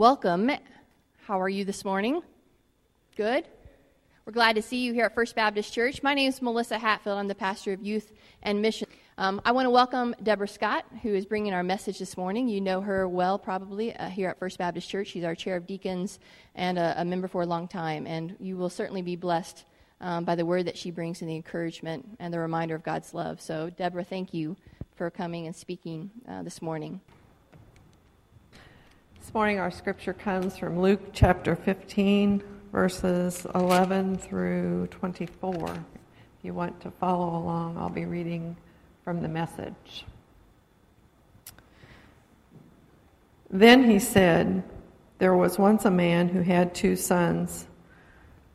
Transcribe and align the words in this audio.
Welcome. 0.00 0.50
How 1.26 1.38
are 1.38 1.48
you 1.50 1.66
this 1.66 1.84
morning? 1.84 2.22
Good? 3.18 3.46
We're 4.24 4.32
glad 4.32 4.56
to 4.56 4.62
see 4.62 4.78
you 4.78 4.94
here 4.94 5.04
at 5.04 5.14
First 5.14 5.36
Baptist 5.36 5.74
Church. 5.74 6.02
My 6.02 6.14
name 6.14 6.30
is 6.30 6.40
Melissa 6.40 6.78
Hatfield. 6.78 7.18
I'm 7.18 7.28
the 7.28 7.34
pastor 7.34 7.74
of 7.74 7.82
youth 7.82 8.10
and 8.42 8.62
mission. 8.62 8.88
Um, 9.18 9.42
I 9.44 9.52
want 9.52 9.66
to 9.66 9.70
welcome 9.70 10.14
Deborah 10.22 10.48
Scott, 10.48 10.86
who 11.02 11.14
is 11.14 11.26
bringing 11.26 11.52
our 11.52 11.62
message 11.62 11.98
this 11.98 12.16
morning. 12.16 12.48
You 12.48 12.62
know 12.62 12.80
her 12.80 13.06
well, 13.06 13.38
probably, 13.38 13.94
uh, 13.94 14.08
here 14.08 14.30
at 14.30 14.38
First 14.38 14.56
Baptist 14.56 14.88
Church. 14.88 15.08
She's 15.08 15.22
our 15.22 15.34
chair 15.34 15.56
of 15.56 15.66
deacons 15.66 16.18
and 16.54 16.78
a, 16.78 17.02
a 17.02 17.04
member 17.04 17.28
for 17.28 17.42
a 17.42 17.46
long 17.46 17.68
time, 17.68 18.06
and 18.06 18.36
you 18.40 18.56
will 18.56 18.70
certainly 18.70 19.02
be 19.02 19.16
blessed 19.16 19.66
um, 20.00 20.24
by 20.24 20.34
the 20.34 20.46
word 20.46 20.66
that 20.66 20.78
she 20.78 20.90
brings 20.90 21.20
and 21.20 21.28
the 21.28 21.36
encouragement 21.36 22.16
and 22.18 22.32
the 22.32 22.38
reminder 22.38 22.74
of 22.74 22.82
God's 22.82 23.12
love. 23.12 23.38
So, 23.38 23.68
Deborah, 23.68 24.04
thank 24.04 24.32
you 24.32 24.56
for 24.96 25.10
coming 25.10 25.46
and 25.46 25.54
speaking 25.54 26.10
uh, 26.26 26.42
this 26.42 26.62
morning. 26.62 27.02
This 29.20 29.34
morning, 29.34 29.58
our 29.58 29.70
scripture 29.70 30.14
comes 30.14 30.56
from 30.56 30.80
Luke 30.80 31.10
chapter 31.12 31.54
15, 31.54 32.42
verses 32.72 33.46
11 33.54 34.16
through 34.16 34.86
24. 34.90 35.68
If 35.68 35.76
you 36.42 36.54
want 36.54 36.80
to 36.80 36.90
follow 36.90 37.36
along, 37.36 37.76
I'll 37.76 37.90
be 37.90 38.06
reading 38.06 38.56
from 39.04 39.20
the 39.20 39.28
message. 39.28 40.06
Then 43.50 43.88
he 43.88 43.98
said, 43.98 44.64
There 45.18 45.36
was 45.36 45.58
once 45.58 45.84
a 45.84 45.90
man 45.90 46.28
who 46.28 46.40
had 46.40 46.74
two 46.74 46.96
sons. 46.96 47.66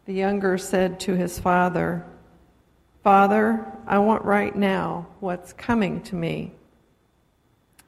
The 0.08 0.14
younger 0.14 0.58
said 0.58 1.00
to 1.02 1.14
his 1.14 1.38
father, 1.38 2.04
Father, 3.04 3.72
I 3.86 4.00
want 4.00 4.26
right 4.26 4.56
now 4.56 5.06
what's 5.20 5.54
coming 5.54 6.02
to 6.02 6.16
me. 6.16 6.54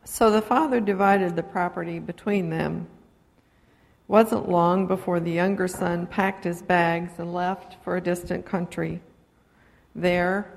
So 0.09 0.31
the 0.31 0.41
father 0.41 0.79
divided 0.79 1.35
the 1.35 1.43
property 1.43 1.99
between 1.99 2.49
them. 2.49 2.87
It 3.59 4.09
wasn't 4.09 4.49
long 4.49 4.87
before 4.87 5.19
the 5.19 5.31
younger 5.31 5.67
son 5.67 6.07
packed 6.07 6.45
his 6.45 6.61
bags 6.61 7.11
and 7.17 7.33
left 7.33 7.75
for 7.83 7.97
a 7.97 8.01
distant 8.01 8.45
country. 8.45 9.01
There, 9.93 10.49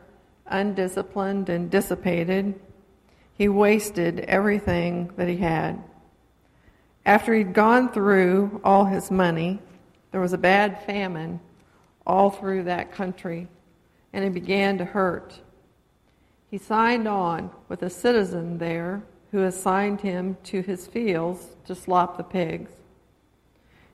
undisciplined 0.47 1.49
and 1.49 1.69
dissipated, 1.69 2.59
he 3.35 3.49
wasted 3.49 4.21
everything 4.21 5.13
that 5.17 5.29
he 5.29 5.39
had. 5.39 5.83
After 7.05 7.35
he'd 7.35 7.53
gone 7.53 7.93
through 7.93 8.61
all 8.63 8.85
his 8.85 9.11
money, 9.11 9.59
there 10.13 10.21
was 10.21 10.33
a 10.33 10.39
bad 10.39 10.85
famine 10.85 11.41
all 12.07 12.31
through 12.31 12.63
that 12.65 12.93
country, 12.93 13.49
and 14.13 14.25
it 14.25 14.33
began 14.33 14.79
to 14.79 14.85
hurt. 14.85 15.41
He 16.51 16.57
signed 16.57 17.09
on 17.09 17.51
with 17.69 17.83
a 17.83 17.91
citizen 17.91 18.59
there 18.59 19.03
who 19.31 19.45
assigned 19.45 20.01
him 20.01 20.37
to 20.45 20.61
his 20.63 20.87
fields 20.87 21.47
to 21.67 21.75
slop 21.75 22.17
the 22.17 22.25
pigs. 22.25 22.71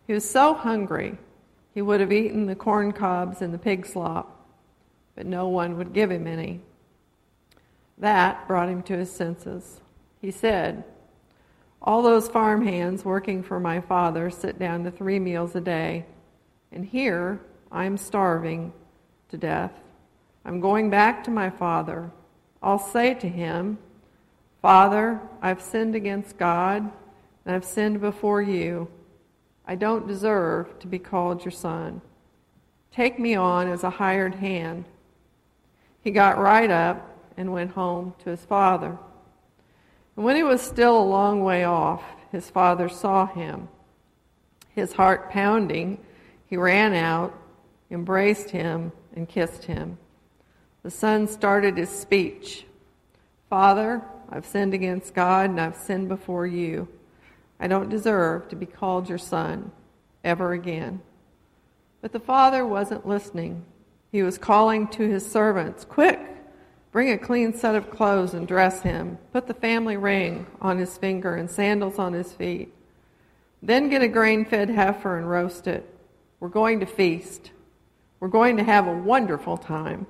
He 0.07 0.13
was 0.13 0.29
so 0.29 0.55
hungry 0.55 1.19
he 1.77 1.83
would 1.83 2.01
have 2.01 2.13
eaten 2.13 2.47
the 2.47 2.55
corn 2.55 2.93
cobs 2.93 3.43
and 3.43 3.53
the 3.53 3.59
pig 3.59 3.85
slop, 3.85 4.47
but 5.15 5.27
no 5.27 5.49
one 5.49 5.77
would 5.77 5.93
give 5.93 6.11
him 6.11 6.27
any. 6.27 6.61
That 7.99 8.49
brought 8.49 8.71
him 8.71 8.83
to 8.85 8.97
his 8.97 9.11
senses. 9.11 9.83
He 10.21 10.31
said, 10.31 10.85
All 11.83 12.01
those 12.01 12.29
farm 12.29 12.67
hands 12.67 13.05
working 13.05 13.43
for 13.43 13.61
my 13.61 13.83
father 13.83 14.31
sit 14.31 14.59
down 14.59 14.85
to 14.85 14.91
three 14.91 15.19
meals 15.19 15.55
a 15.55 15.61
day, 15.61 16.07
and 16.73 16.83
here 16.83 17.41
I'm 17.71 17.99
starving 17.99 18.73
to 19.29 19.37
death. 19.37 19.73
I'm 20.47 20.61
going 20.61 20.89
back 20.89 21.25
to 21.25 21.31
my 21.31 21.51
father. 21.51 22.11
I'll 22.63 22.79
say 22.79 23.13
to 23.13 23.29
him, 23.29 23.77
Father, 24.67 25.21
I've 25.41 25.63
sinned 25.63 25.95
against 25.95 26.39
God, 26.39 26.91
and 27.45 27.55
I've 27.55 27.65
sinned 27.65 28.01
before 28.01 28.43
you. 28.43 28.89
I 29.65 29.77
don't 29.77 30.09
deserve 30.09 30.81
to 30.81 30.89
be 30.89 30.99
called 30.99 31.45
your 31.45 31.53
son. 31.53 32.03
Take 32.91 33.21
me 33.21 33.37
on 33.37 33.69
as 33.69 33.85
a 33.85 33.91
hired 33.91 34.35
hand. 34.35 34.87
He 36.01 36.11
got 36.11 36.39
right 36.39 36.69
up 36.69 37.17
and 37.37 37.53
went 37.53 37.71
home 37.71 38.15
to 38.25 38.31
his 38.31 38.45
father. 38.45 38.99
And 40.17 40.25
when 40.25 40.35
he 40.35 40.43
was 40.43 40.63
still 40.63 41.01
a 41.01 41.11
long 41.15 41.45
way 41.45 41.63
off, 41.63 42.03
his 42.33 42.51
father 42.51 42.89
saw 42.89 43.25
him. 43.25 43.69
His 44.75 44.95
heart 44.95 45.31
pounding, 45.31 46.05
he 46.49 46.57
ran 46.57 46.93
out, 46.93 47.39
embraced 47.89 48.51
him, 48.51 48.91
and 49.15 49.29
kissed 49.29 49.67
him. 49.67 49.99
The 50.83 50.91
son 50.91 51.29
started 51.29 51.77
his 51.77 51.89
speech 51.89 52.67
Father, 53.49 54.03
I've 54.31 54.47
sinned 54.47 54.75
against 54.75 55.15
God 55.15 55.51
and 55.51 55.61
I've 55.61 55.77
sinned 55.77 56.09
before 56.09 56.47
you. 56.47 56.89
I 57.59 57.69
don't 57.69 57.89
deserve 57.89 58.49
to 58.49 58.57
be 58.57 58.67
called 58.67 59.09
your 59.09 59.19
son 59.19 59.71
ever 60.25 60.53
again. 60.53 61.01
But 62.03 62.13
the 62.13 62.21
father 62.21 62.67
wasn't 62.67 63.07
listening. 63.07 63.65
He 64.13 64.23
was 64.23 64.39
calling 64.39 64.89
to 64.89 65.09
his 65.09 65.31
servants, 65.31 65.85
Quick, 65.85 66.21
bring 66.93 67.11
a 67.11 67.19
clean 67.19 67.55
set 67.55 67.75
of 67.75 67.91
clothes 67.91 68.35
and 68.35 68.47
dress 68.47 68.83
him. 68.83 69.19
Put 69.33 69.47
the 69.47 69.55
family 69.55 69.97
ring 69.97 70.47
on 70.61 70.79
his 70.79 70.99
finger 70.99 71.35
and 71.35 71.51
sandals 71.51 71.99
on 71.99 72.13
his 72.13 72.33
feet. 72.33 72.73
Then 73.63 73.89
get 73.89 74.03
a 74.03 74.09
grain 74.09 74.45
fed 74.45 74.71
heifer 74.71 75.17
and 75.17 75.29
roast 75.29 75.67
it. 75.67 75.89
We're 76.41 76.49
going 76.49 76.81
to 76.81 76.87
feast. 76.87 77.51
We're 78.21 78.29
going 78.29 78.57
to 78.59 78.65
have 78.65 78.87
a 78.87 78.93
wonderful 78.93 79.57
time. 79.57 80.07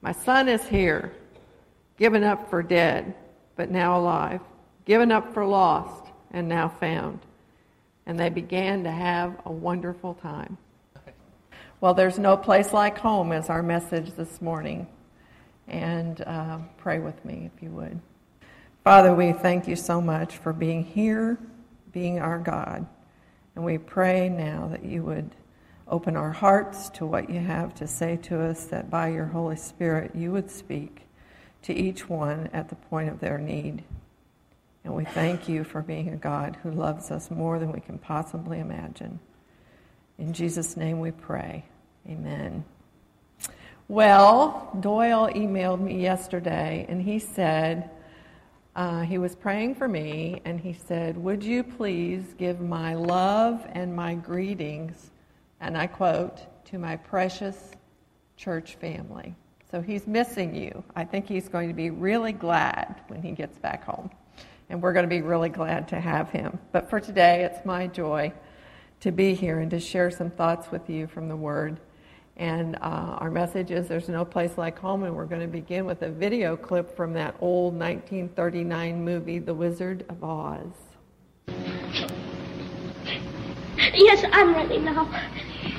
My 0.00 0.12
son 0.12 0.48
is 0.48 0.66
here, 0.66 1.12
given 1.96 2.22
up 2.22 2.50
for 2.50 2.62
dead, 2.62 3.14
but 3.56 3.70
now 3.70 3.98
alive, 3.98 4.40
given 4.84 5.10
up 5.10 5.32
for 5.32 5.44
lost 5.44 6.04
and 6.30 6.48
now 6.48 6.68
found. 6.68 7.18
And 8.06 8.18
they 8.18 8.28
began 8.28 8.84
to 8.84 8.90
have 8.90 9.34
a 9.44 9.50
wonderful 9.50 10.14
time. 10.14 10.58
Well, 11.80 11.94
there's 11.94 12.18
no 12.18 12.36
place 12.36 12.72
like 12.72 12.98
home, 12.98 13.32
is 13.32 13.50
our 13.50 13.62
message 13.62 14.12
this 14.12 14.40
morning. 14.40 14.86
And 15.68 16.20
uh, 16.22 16.58
pray 16.76 17.00
with 17.00 17.24
me 17.24 17.50
if 17.52 17.62
you 17.62 17.70
would. 17.70 18.00
Father, 18.84 19.14
we 19.14 19.32
thank 19.32 19.66
you 19.66 19.74
so 19.74 20.00
much 20.00 20.36
for 20.36 20.52
being 20.52 20.84
here, 20.84 21.38
being 21.92 22.20
our 22.20 22.38
God. 22.38 22.86
And 23.56 23.64
we 23.64 23.78
pray 23.78 24.28
now 24.28 24.68
that 24.70 24.84
you 24.84 25.02
would 25.02 25.34
open 25.88 26.16
our 26.16 26.30
hearts 26.30 26.88
to 26.90 27.06
what 27.06 27.28
you 27.28 27.40
have 27.40 27.74
to 27.76 27.86
say 27.86 28.16
to 28.16 28.40
us, 28.40 28.66
that 28.66 28.90
by 28.90 29.08
your 29.08 29.26
Holy 29.26 29.56
Spirit 29.56 30.14
you 30.14 30.30
would 30.32 30.50
speak 30.50 31.05
to 31.62 31.74
each 31.74 32.08
one 32.08 32.48
at 32.52 32.68
the 32.68 32.74
point 32.74 33.08
of 33.08 33.20
their 33.20 33.38
need. 33.38 33.82
And 34.84 34.94
we 34.94 35.04
thank 35.04 35.48
you 35.48 35.64
for 35.64 35.82
being 35.82 36.10
a 36.10 36.16
God 36.16 36.56
who 36.62 36.70
loves 36.70 37.10
us 37.10 37.30
more 37.30 37.58
than 37.58 37.72
we 37.72 37.80
can 37.80 37.98
possibly 37.98 38.60
imagine. 38.60 39.18
In 40.18 40.32
Jesus' 40.32 40.76
name 40.76 41.00
we 41.00 41.10
pray. 41.10 41.64
Amen. 42.08 42.64
Well, 43.88 44.70
Doyle 44.80 45.28
emailed 45.34 45.80
me 45.80 46.00
yesterday 46.00 46.86
and 46.88 47.02
he 47.02 47.18
said, 47.18 47.90
uh, 48.76 49.00
he 49.00 49.16
was 49.16 49.34
praying 49.34 49.74
for 49.74 49.88
me 49.88 50.42
and 50.44 50.60
he 50.60 50.74
said, 50.74 51.16
Would 51.16 51.42
you 51.42 51.62
please 51.62 52.34
give 52.36 52.60
my 52.60 52.94
love 52.94 53.66
and 53.72 53.96
my 53.96 54.14
greetings, 54.14 55.10
and 55.60 55.78
I 55.78 55.86
quote, 55.86 56.40
to 56.66 56.78
my 56.78 56.96
precious 56.96 57.70
church 58.36 58.74
family? 58.74 59.34
So 59.70 59.80
he's 59.80 60.06
missing 60.06 60.54
you. 60.54 60.84
I 60.94 61.04
think 61.04 61.26
he's 61.26 61.48
going 61.48 61.68
to 61.68 61.74
be 61.74 61.90
really 61.90 62.32
glad 62.32 63.00
when 63.08 63.20
he 63.20 63.32
gets 63.32 63.58
back 63.58 63.84
home 63.84 64.10
and 64.68 64.82
we're 64.82 64.92
going 64.92 65.04
to 65.04 65.08
be 65.08 65.22
really 65.22 65.48
glad 65.48 65.88
to 65.88 66.00
have 66.00 66.30
him. 66.30 66.58
But 66.72 66.88
for 66.90 67.00
today, 67.00 67.44
it's 67.44 67.64
my 67.64 67.86
joy 67.86 68.32
to 69.00 69.12
be 69.12 69.34
here 69.34 69.60
and 69.60 69.70
to 69.70 69.80
share 69.80 70.10
some 70.10 70.30
thoughts 70.30 70.70
with 70.70 70.88
you 70.88 71.06
from 71.06 71.28
the 71.28 71.36
Word. 71.36 71.80
And 72.36 72.76
uh, 72.76 73.18
our 73.18 73.30
message 73.30 73.70
is 73.70 73.88
There's 73.88 74.08
no 74.08 74.24
place 74.24 74.58
like 74.58 74.78
home, 74.78 75.04
and 75.04 75.14
we're 75.14 75.24
going 75.24 75.40
to 75.40 75.46
begin 75.46 75.86
with 75.86 76.02
a 76.02 76.10
video 76.10 76.56
clip 76.56 76.94
from 76.96 77.12
that 77.14 77.34
old 77.40 77.74
1939 77.74 79.04
movie, 79.04 79.38
The 79.38 79.54
Wizard 79.54 80.04
of 80.08 80.22
Oz. 80.22 80.66
Yes, 83.94 84.24
I'm 84.32 84.52
ready 84.52 84.78
now. 84.78 85.08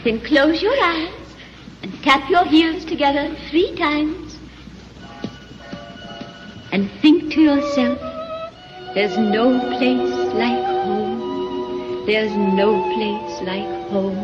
Then 0.04 0.20
close 0.22 0.62
your 0.62 0.74
eyes 0.82 1.27
and 1.84 2.04
tap 2.04 2.30
your 2.30 2.46
heels 2.46 2.86
together 2.86 3.36
three 3.50 3.76
times. 3.76 4.38
And 6.72 6.90
think 7.02 7.32
to 7.34 7.42
yourself, 7.42 8.00
there's 8.94 9.18
no 9.18 9.60
place 9.78 10.34
like 10.34 10.64
home. 10.66 12.06
There's 12.06 12.32
no 12.36 12.82
place 12.96 13.42
like 13.42 13.90
home. 13.90 14.16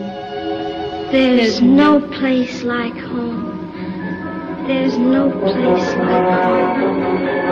There's 1.12 1.62
no 1.62 2.00
place 2.00 2.64
like 2.64 2.98
home. 2.98 4.66
There's 4.68 4.98
no 4.98 5.30
place 5.30 5.96
like 5.96 6.78
home. 6.78 7.43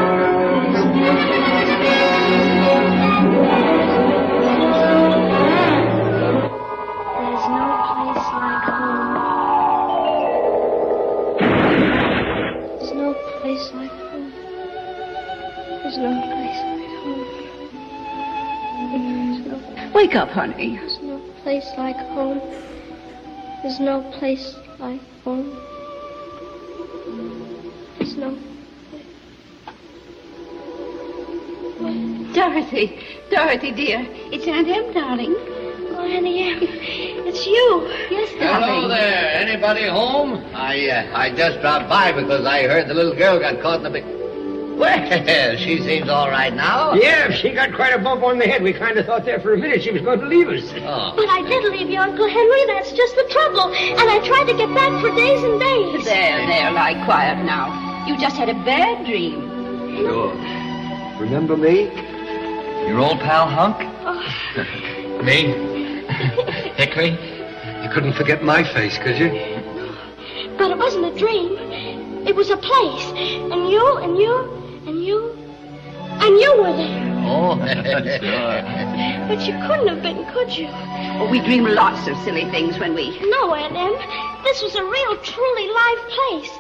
Wake 20.12 20.20
up, 20.20 20.30
honey. 20.32 20.76
There's 20.76 21.00
no 21.00 21.20
place 21.42 21.66
like 21.78 21.96
home. 21.96 22.42
There's 23.64 23.80
no 23.80 24.02
place 24.20 24.58
like 24.78 25.00
home. 25.24 25.56
There's 27.98 28.18
no. 28.18 28.38
Dorothy, 32.34 33.00
Dorothy, 33.30 33.72
dear. 33.72 34.06
It's 34.34 34.46
Aunt 34.48 34.68
Em, 34.68 34.94
darling. 34.94 35.34
Oh, 35.96 36.04
Auntie 36.04 36.42
Em, 36.42 36.60
it's 36.62 37.46
you. 37.46 37.88
Yes, 38.10 38.38
darling. 38.38 38.70
Hello 38.70 38.88
there. 38.90 39.32
Anybody 39.32 39.88
home? 39.88 40.44
I 40.54 40.90
uh, 40.90 41.18
I 41.18 41.34
just 41.34 41.62
dropped 41.62 41.88
by 41.88 42.12
because 42.12 42.46
I 42.46 42.64
heard 42.64 42.90
the 42.90 42.94
little 42.94 43.16
girl 43.16 43.40
got 43.40 43.62
caught 43.62 43.80
in 43.80 43.86
a 43.86 43.90
big. 43.90 44.21
Well, 44.82 45.58
she 45.58 45.78
seems 45.78 46.10
all 46.10 46.30
right 46.30 46.54
now. 46.54 46.94
Yeah, 46.96 47.32
she 47.32 47.52
got 47.52 47.74
quite 47.76 47.94
a 47.94 48.00
bump 48.00 48.24
on 48.24 48.40
the 48.40 48.46
head. 48.46 48.64
We 48.64 48.74
kind 48.74 48.98
of 48.98 49.06
thought 49.06 49.26
there 49.26 49.40
for 49.40 49.54
a 49.54 49.58
minute 49.58 49.84
she 49.84 49.92
was 49.92 50.02
going 50.02 50.20
to 50.20 50.26
leave 50.26 50.50
us. 50.50 50.74
Oh. 50.78 51.14
But 51.16 51.30
I 51.30 51.48
did 51.48 51.72
leave 51.72 51.88
you, 51.88 52.00
Uncle 52.00 52.28
Henry. 52.28 52.66
That's 52.66 52.92
just 52.92 53.16
the 53.16 53.28
trouble. 53.30 53.72
And 53.74 54.10
I 54.10 54.26
tried 54.26 54.46
to 54.46 54.58
get 54.58 54.74
back 54.74 55.00
for 55.00 55.16
days 55.16 55.44
and 55.44 55.60
days. 55.60 56.06
There, 56.06 56.48
there, 56.48 56.72
lie 56.72 57.00
quiet 57.06 57.46
now. 57.46 58.06
You 58.08 58.18
just 58.18 58.36
had 58.36 58.50
a 58.50 58.56
bad 58.66 59.06
dream. 59.06 59.98
Sure. 59.98 60.34
Remember 61.22 61.56
me? 61.56 61.84
Your 62.88 63.00
old 63.00 63.20
pal 63.20 63.48
Hunk? 63.48 63.78
Oh. 64.04 65.22
Me? 65.22 65.54
Hickory? 66.78 67.12
You 67.84 67.90
couldn't 67.94 68.14
forget 68.14 68.44
my 68.44 68.64
face, 68.74 68.98
could 68.98 69.20
you? 69.20 69.30
But 70.58 70.72
it 70.72 70.78
wasn't 70.80 71.06
a 71.06 71.20
dream. 71.20 71.56
It 72.26 72.36
was 72.36 72.50
a 72.50 72.58
place. 72.58 73.06
And 73.52 73.70
you, 73.70 73.98
and 73.98 74.18
you, 74.18 74.61
and 74.88 75.04
you, 75.04 75.32
and 76.22 76.40
you 76.40 76.58
were 76.58 76.74
there. 76.76 77.12
Oh. 77.26 77.58
Sure. 78.20 78.88
But 79.32 79.48
you 79.48 79.54
couldn't 79.66 79.88
have 79.88 80.02
been, 80.02 80.26
could 80.34 80.52
you? 80.52 80.68
Oh, 80.68 81.30
we 81.32 81.40
dream 81.40 81.64
lots 81.64 82.06
of 82.08 82.18
silly 82.18 82.44
things 82.52 82.78
when 82.78 82.94
we. 82.94 83.18
No, 83.30 83.56
Aunt 83.56 83.74
Em. 83.78 84.44
This 84.44 84.62
was 84.62 84.76
a 84.76 84.84
real, 84.84 85.16
truly 85.24 85.68
live 85.68 86.10
place. 86.10 86.52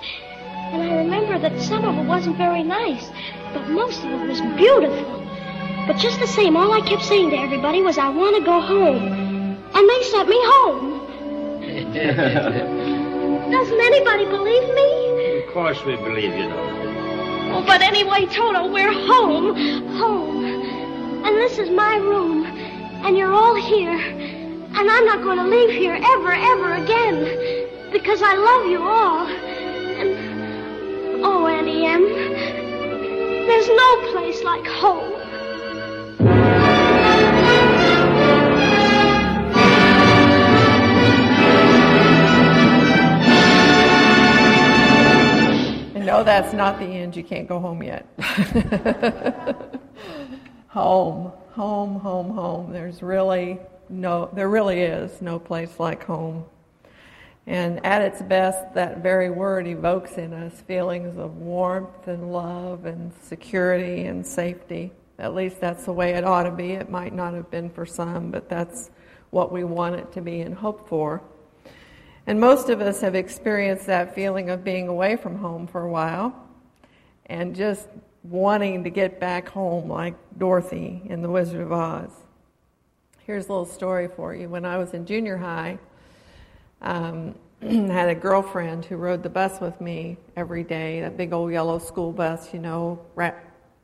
And 0.71 0.81
I 0.83 0.95
remember 0.99 1.37
that 1.37 1.59
some 1.59 1.83
of 1.83 1.97
it 1.97 2.07
wasn't 2.07 2.37
very 2.37 2.63
nice, 2.63 3.09
but 3.53 3.67
most 3.67 4.05
of 4.05 4.11
it 4.11 4.25
was 4.25 4.39
beautiful. 4.55 5.19
But 5.85 5.97
just 5.97 6.21
the 6.21 6.27
same, 6.27 6.55
all 6.55 6.71
I 6.71 6.79
kept 6.79 7.03
saying 7.03 7.31
to 7.31 7.37
everybody 7.37 7.81
was, 7.81 7.97
I 7.97 8.07
want 8.07 8.37
to 8.37 8.43
go 8.43 8.61
home. 8.61 9.57
And 9.73 9.89
they 9.89 10.03
sent 10.03 10.29
me 10.29 10.39
home. 10.41 10.99
Doesn't 13.51 13.81
anybody 13.81 14.25
believe 14.25 14.73
me? 14.73 15.43
Of 15.43 15.53
course 15.53 15.83
we 15.83 15.97
believe 15.97 16.33
you, 16.35 16.47
though. 16.47 16.80
Oh, 17.53 17.63
but 17.65 17.81
anyway, 17.81 18.25
Toto, 18.27 18.71
we're 18.71 18.93
home. 18.93 19.55
Home. 19.97 20.45
And 21.25 21.35
this 21.35 21.57
is 21.57 21.69
my 21.69 21.97
room. 21.97 22.45
And 22.45 23.17
you're 23.17 23.33
all 23.33 23.55
here. 23.55 23.91
And 23.99 24.89
I'm 24.89 25.05
not 25.05 25.21
going 25.21 25.37
to 25.37 25.43
leave 25.43 25.69
here 25.69 25.93
ever, 25.93 26.31
ever 26.31 26.73
again. 26.75 27.91
Because 27.91 28.21
I 28.21 28.35
love 28.35 28.67
you 28.67 28.81
all. 28.81 29.27
And, 29.27 30.15
oh, 31.25 31.45
Auntie 31.45 31.85
Em, 31.85 32.03
there's 33.47 33.67
no 33.67 34.11
place 34.11 34.41
like 34.43 34.65
home. 34.65 35.20
No, 46.11 46.25
that's 46.25 46.51
not 46.51 46.77
the 46.77 46.87
end. 46.87 47.15
You 47.15 47.23
can't 47.23 47.47
go 47.47 47.57
home 47.57 47.81
yet. 47.81 48.05
home, 50.67 51.31
home, 51.51 51.95
home, 52.01 52.31
home. 52.31 52.73
There's 52.73 53.01
really 53.01 53.59
no, 53.87 54.29
there 54.33 54.49
really 54.49 54.81
is 54.81 55.21
no 55.21 55.39
place 55.39 55.79
like 55.79 56.03
home. 56.03 56.43
And 57.47 57.85
at 57.85 58.01
its 58.01 58.21
best, 58.21 58.73
that 58.73 58.97
very 58.97 59.29
word 59.29 59.67
evokes 59.67 60.17
in 60.17 60.33
us 60.33 60.59
feelings 60.59 61.17
of 61.17 61.37
warmth 61.37 62.09
and 62.09 62.33
love 62.33 62.85
and 62.85 63.13
security 63.23 64.03
and 64.03 64.27
safety. 64.27 64.91
At 65.17 65.33
least 65.33 65.61
that's 65.61 65.85
the 65.85 65.93
way 65.93 66.15
it 66.15 66.25
ought 66.25 66.43
to 66.43 66.51
be. 66.51 66.71
It 66.71 66.89
might 66.89 67.13
not 67.13 67.33
have 67.33 67.49
been 67.49 67.69
for 67.69 67.85
some, 67.85 68.31
but 68.31 68.49
that's 68.49 68.89
what 69.29 69.53
we 69.53 69.63
want 69.63 69.95
it 69.95 70.11
to 70.11 70.21
be 70.21 70.41
and 70.41 70.53
hope 70.53 70.89
for. 70.89 71.21
And 72.27 72.39
most 72.39 72.69
of 72.69 72.81
us 72.81 73.01
have 73.01 73.15
experienced 73.15 73.87
that 73.87 74.13
feeling 74.13 74.49
of 74.49 74.63
being 74.63 74.87
away 74.87 75.15
from 75.15 75.37
home 75.37 75.67
for 75.67 75.81
a 75.81 75.89
while 75.89 76.35
and 77.25 77.55
just 77.55 77.87
wanting 78.23 78.83
to 78.83 78.89
get 78.89 79.19
back 79.19 79.49
home 79.49 79.89
like 79.89 80.13
Dorothy 80.37 81.01
in 81.05 81.21
The 81.21 81.29
Wizard 81.29 81.61
of 81.61 81.71
Oz. 81.71 82.11
Here's 83.25 83.47
a 83.47 83.49
little 83.49 83.65
story 83.65 84.07
for 84.07 84.35
you. 84.35 84.49
When 84.49 84.65
I 84.65 84.77
was 84.77 84.93
in 84.93 85.05
junior 85.05 85.37
high, 85.37 85.79
um, 86.81 87.35
I 87.61 87.65
had 87.71 88.09
a 88.09 88.15
girlfriend 88.15 88.85
who 88.85 88.97
rode 88.97 89.23
the 89.23 89.29
bus 89.29 89.59
with 89.59 89.79
me 89.81 90.17
every 90.35 90.63
day, 90.63 91.01
that 91.01 91.17
big 91.17 91.33
old 91.33 91.51
yellow 91.51 91.79
school 91.79 92.11
bus, 92.11 92.53
you 92.53 92.59
know, 92.59 92.99
ra- 93.15 93.33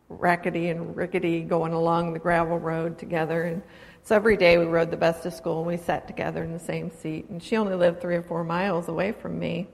rackety 0.10 0.69
and 0.69 0.95
rickety 0.95 1.42
going 1.42 1.74
along 1.74 2.13
the 2.13 2.19
gravel 2.19 2.60
road 2.60 2.98
together. 2.98 3.44
And 3.44 3.62
so 4.07 4.15
every 4.15 4.38
day 4.38 4.57
we 4.57 4.63
rode 4.63 4.89
the 4.89 4.95
bus 4.95 5.21
to 5.24 5.30
school 5.30 5.57
and 5.57 5.68
we 5.68 5.75
sat 5.75 6.07
together 6.07 6.42
in 6.42 6.54
the 6.54 6.59
same 6.59 6.89
seat. 6.89 7.27
And 7.27 7.44
she 7.44 7.57
only 7.57 7.75
lived 7.75 8.00
three 8.00 8.15
or 8.15 8.21
four 8.21 8.45
miles 8.45 8.88
away 8.88 9.12
from 9.12 9.38
me. 9.38 9.68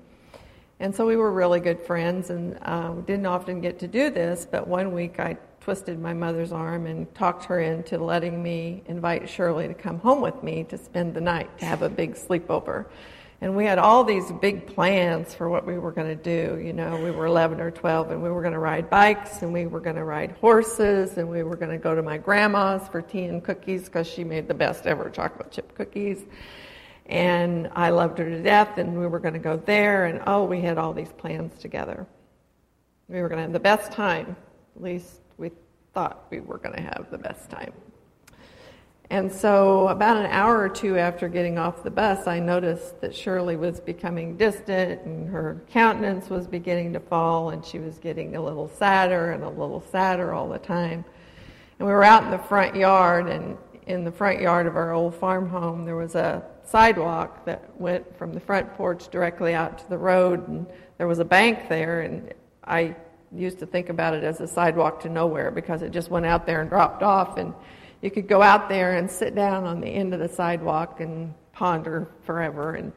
And 0.80 0.96
so 0.96 1.06
we 1.06 1.16
were 1.16 1.32
really 1.32 1.60
good 1.60 1.80
friends 1.80 2.32
and 2.32 2.58
uh, 2.64 2.94
didn't 3.06 3.28
often 3.28 3.62
get 3.62 3.78
to 3.78 3.88
do 3.88 4.10
this, 4.10 4.48
but 4.50 4.68
one 4.68 4.92
week 4.92 5.20
I 5.20 5.38
twisted 5.62 6.00
my 6.00 6.16
mother's 6.16 6.52
arm 6.52 6.88
and 6.88 7.14
talked 7.14 7.46
her 7.46 7.60
into 7.60 8.00
letting 8.00 8.42
me 8.42 8.82
invite 8.88 9.30
Shirley 9.30 9.68
to 9.68 9.76
come 9.76 10.00
home 10.00 10.20
with 10.20 10.42
me 10.42 10.64
to 10.64 10.80
spend 10.80 11.14
the 11.14 11.22
night, 11.22 11.56
to 11.60 11.66
have 11.66 11.84
a 11.84 11.90
big 11.90 12.16
sleepover. 12.16 12.88
And 13.44 13.58
we 13.58 13.66
had 13.66 13.78
all 13.78 14.06
these 14.06 14.32
big 14.32 14.68
plans 14.68 15.34
for 15.36 15.50
what 15.50 15.68
we 15.68 15.78
were 15.78 15.92
going 15.92 16.08
to 16.08 16.16
do. 16.16 16.64
You 16.64 16.72
know, 16.72 16.96
we 16.96 17.12
were 17.12 17.26
11 17.26 17.60
or 17.60 17.72
12, 17.72 18.12
and 18.12 18.24
we 18.24 18.30
were 18.30 18.40
going 18.40 18.54
to 18.54 18.60
ride 18.60 18.90
bikes, 18.90 19.42
and 19.42 19.52
we 19.52 19.66
were 19.66 19.82
going 19.82 19.98
to 19.98 20.06
ride 20.06 20.32
horses, 20.40 21.18
and 21.18 21.30
we 21.30 21.44
were 21.44 21.58
going 21.58 21.72
to 21.72 21.78
go 21.78 21.94
to 21.94 22.02
my 22.02 22.18
grandma's 22.18 22.88
for 22.88 23.02
tea 23.02 23.26
and 23.26 23.44
cookies 23.44 23.84
because 23.84 24.08
she 24.08 24.24
made 24.24 24.48
the 24.48 24.54
best 24.54 24.88
ever 24.88 25.10
chocolate 25.10 25.52
chip 25.52 25.76
cookies. 25.76 26.24
And 27.08 27.70
I 27.76 27.90
loved 27.90 28.18
her 28.20 28.30
to 28.30 28.42
death, 28.42 28.78
and 28.78 28.98
we 28.98 29.08
were 29.08 29.20
going 29.20 29.34
to 29.34 29.42
go 29.42 29.58
there, 29.58 30.06
and 30.06 30.22
oh, 30.26 30.46
we 30.46 30.62
had 30.62 30.78
all 30.78 30.94
these 30.94 31.12
plans 31.12 31.60
together. 31.60 32.08
We 33.10 33.22
were 33.22 33.28
going 33.28 33.40
to 33.40 33.44
have 33.44 33.52
the 33.52 33.60
best 33.60 33.92
time. 33.92 34.38
At 34.78 34.82
least 34.82 35.20
we 35.36 35.52
thought 35.94 36.28
we 36.30 36.40
were 36.40 36.60
going 36.60 36.78
to 36.78 36.82
have 36.82 37.08
the 37.12 37.18
best 37.18 37.50
time. 37.50 37.74
And 39.14 39.32
so, 39.32 39.90
about 39.90 40.18
an 40.18 40.26
hour 40.26 40.60
or 40.60 40.70
two 40.70 40.98
after 40.98 41.30
getting 41.30 41.60
off 41.60 41.84
the 41.84 41.92
bus, 41.92 42.26
I 42.26 42.40
noticed 42.40 43.00
that 43.02 43.16
Shirley 43.16 43.56
was 43.56 43.80
becoming 43.80 44.38
distant 44.38 45.04
and 45.04 45.30
her 45.30 45.62
countenance 45.70 46.32
was 46.32 46.48
beginning 46.48 46.94
to 46.94 47.00
fall, 47.00 47.52
and 47.52 47.64
she 47.64 47.78
was 47.78 48.00
getting 48.00 48.36
a 48.36 48.42
little 48.42 48.68
sadder 48.68 49.34
and 49.34 49.44
a 49.44 49.50
little 49.50 49.84
sadder 49.92 50.34
all 50.34 50.50
the 50.50 50.58
time. 50.58 51.06
And 51.78 51.88
we 51.88 51.94
were 51.94 52.04
out 52.04 52.24
in 52.24 52.32
the 52.32 52.40
front 52.40 52.76
yard, 52.76 53.30
and 53.30 53.56
in 53.86 54.04
the 54.04 54.12
front 54.12 54.42
yard 54.42 54.66
of 54.66 54.76
our 54.76 54.94
old 54.94 55.14
farm 55.14 55.48
home, 55.48 55.86
there 55.86 55.96
was 55.96 56.16
a 56.16 56.44
sidewalk 56.66 57.46
that 57.46 57.80
went 57.80 58.18
from 58.18 58.34
the 58.34 58.40
front 58.40 58.74
porch 58.74 59.10
directly 59.10 59.54
out 59.54 59.78
to 59.78 59.90
the 59.90 59.98
road, 60.00 60.48
and 60.48 60.66
there 60.98 61.08
was 61.08 61.20
a 61.20 61.26
bank 61.26 61.70
there, 61.70 62.02
and 62.02 62.34
I 62.64 62.96
used 63.32 63.60
to 63.60 63.68
think 63.68 63.90
about 63.90 64.16
it 64.16 64.24
as 64.24 64.42
a 64.42 64.48
sidewalk 64.48 65.02
to 65.02 65.10
nowhere 65.10 65.52
because 65.52 65.84
it 65.84 65.92
just 65.92 66.10
went 66.10 66.26
out 66.26 66.48
there 66.48 66.62
and 66.62 66.70
dropped 66.72 67.04
off 67.04 67.38
and 67.38 67.54
you 68.04 68.12
could 68.12 68.28
go 68.28 68.42
out 68.42 68.68
there 68.68 68.98
and 68.98 69.10
sit 69.10 69.34
down 69.34 69.64
on 69.64 69.80
the 69.80 69.88
end 69.88 70.14
of 70.14 70.20
the 70.20 70.28
sidewalk 70.28 71.00
and 71.00 71.34
ponder 71.54 72.10
forever. 72.26 72.76
And 72.76 72.92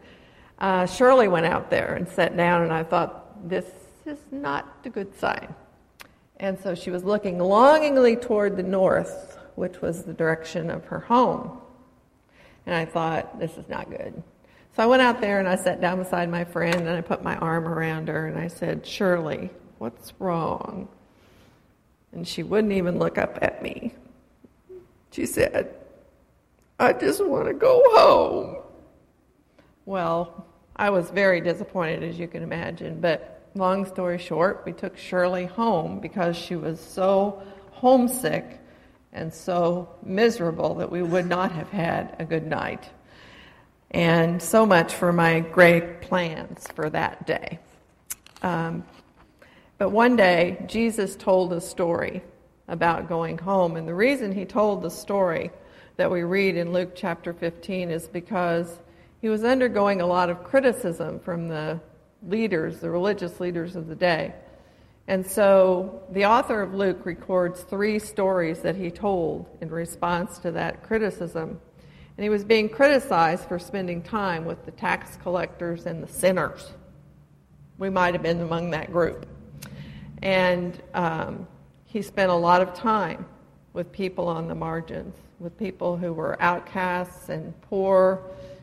uh, 0.59 0.87
Shirley 0.87 1.29
went 1.29 1.47
out 1.47 1.71
there 1.71 1.95
and 1.95 2.09
sat 2.09 2.37
down, 2.37 2.63
and 2.63 2.73
I 2.73 2.83
thought, 2.83 3.49
this 3.49 3.67
is 4.05 4.19
not 4.33 4.67
a 4.85 4.91
good 4.91 5.17
sign. 5.17 5.55
And 6.39 6.59
so 6.59 6.75
she 6.75 6.91
was 6.91 7.05
looking 7.05 7.39
longingly 7.39 8.17
toward 8.17 8.57
the 8.57 8.65
north, 8.65 9.39
which 9.55 9.81
was 9.81 10.03
the 10.03 10.13
direction 10.13 10.71
of 10.71 10.85
her 10.87 10.99
home. 10.99 11.61
And 12.67 12.75
I 12.75 12.85
thought, 12.85 13.39
this 13.39 13.57
is 13.57 13.69
not 13.69 13.89
good. 13.89 14.21
So 14.75 14.83
I 14.83 14.87
went 14.87 15.03
out 15.03 15.21
there 15.21 15.39
and 15.39 15.47
I 15.49 15.55
sat 15.55 15.81
down 15.81 15.99
beside 15.99 16.29
my 16.29 16.45
friend 16.45 16.75
and 16.75 16.91
I 16.91 17.01
put 17.01 17.23
my 17.23 17.37
arm 17.37 17.69
around 17.69 18.09
her 18.09 18.27
and 18.27 18.37
I 18.37 18.49
said, 18.49 18.85
Shirley, 18.85 19.51
what's 19.79 20.13
wrong? 20.19 20.89
And 22.13 22.27
she 22.27 22.43
wouldn't 22.43 22.73
even 22.73 22.99
look 22.99 23.19
up 23.19 23.39
at 23.41 23.63
me. 23.63 23.95
She 25.17 25.25
said, 25.25 25.75
I 26.79 26.93
just 26.93 27.25
want 27.25 27.47
to 27.47 27.55
go 27.55 27.83
home. 27.95 28.57
Well, 29.87 30.47
I 30.77 30.91
was 30.91 31.09
very 31.09 31.41
disappointed, 31.41 32.03
as 32.03 32.19
you 32.19 32.29
can 32.29 32.43
imagine, 32.43 33.01
but 33.01 33.49
long 33.55 33.87
story 33.87 34.19
short, 34.19 34.65
we 34.67 34.75
took 34.75 34.99
Shirley 34.99 35.47
home 35.47 36.01
because 36.01 36.37
she 36.37 36.55
was 36.55 36.79
so 36.79 37.43
homesick 37.71 38.61
and 39.15 39.33
so 39.33 39.89
miserable 40.03 40.75
that 40.75 40.93
we 40.93 41.03
would 41.03 41.25
not 41.25 41.51
have 41.51 41.71
had 41.71 42.15
a 42.19 42.25
good 42.27 42.47
night. 42.47 42.85
And 43.93 44.43
so 44.43 44.67
much 44.67 44.93
for 44.93 45.15
my 45.15 45.41
great 45.41 46.03
plans 46.03 46.67
for 46.75 46.91
that 46.91 47.27
day. 47.27 47.59
Um, 48.43 48.85
but 49.79 49.89
one 49.89 50.15
day, 50.15 50.63
Jesus 50.67 51.17
told 51.17 51.55
a 51.55 51.61
story 51.63 52.23
about 52.69 53.09
going 53.09 53.39
home. 53.39 53.77
And 53.77 53.87
the 53.87 53.95
reason 53.95 54.33
he 54.33 54.45
told 54.45 54.83
the 54.83 54.91
story 54.91 55.51
that 55.97 56.11
we 56.11 56.23
read 56.23 56.57
in 56.57 56.73
Luke 56.73 56.93
chapter 56.95 57.33
15 57.33 57.91
is 57.91 58.09
because 58.09 58.79
he 59.21 59.29
was 59.29 59.45
undergoing 59.45 60.01
a 60.01 60.07
lot 60.07 60.31
of 60.31 60.45
criticism 60.45 61.19
from 61.21 61.49
the 61.49 61.81
leaders, 62.27 62.81
the 62.81 62.91
religious 62.91 63.41
leaders 63.41 63.77
of 63.77 63.87
the 63.87 63.95
day. 63.95 64.35
And 65.09 65.25
so 65.25 66.03
the 66.11 66.27
author 66.27 66.61
of 66.63 66.75
Luke 66.75 67.07
records 67.07 67.63
three 67.63 67.99
stories 67.99 68.61
that 68.61 68.75
he 68.75 68.91
told 68.91 69.47
in 69.61 69.71
response 69.71 70.39
to 70.39 70.51
that 70.53 70.83
criticism. 70.83 71.61
And 72.17 72.25
he 72.25 72.29
was 72.29 72.45
being 72.45 72.69
criticized 72.69 73.45
for 73.45 73.59
spending 73.59 74.03
time 74.03 74.45
with 74.45 74.65
the 74.65 74.73
tax 74.73 75.17
collectors 75.23 75.87
and 75.87 76.03
the 76.03 76.13
sinners. 76.13 76.73
We 77.79 77.91
might 77.91 78.15
have 78.15 78.23
been 78.23 78.41
among 78.41 78.71
that 78.71 78.91
group. 78.91 79.27
And 80.23 80.81
um, 80.95 81.47
he 81.87 82.03
spent 82.03 82.31
a 82.31 82.35
lot 82.35 82.61
of 82.61 82.75
time 82.75 83.27
with 83.73 83.91
people 83.93 84.29
on 84.29 84.49
the 84.49 84.55
margins, 84.55 85.15
with 85.39 85.57
people 85.59 85.97
who 85.97 86.13
were 86.13 86.41
outcasts 86.43 87.29
and 87.29 87.59
poor 87.63 88.23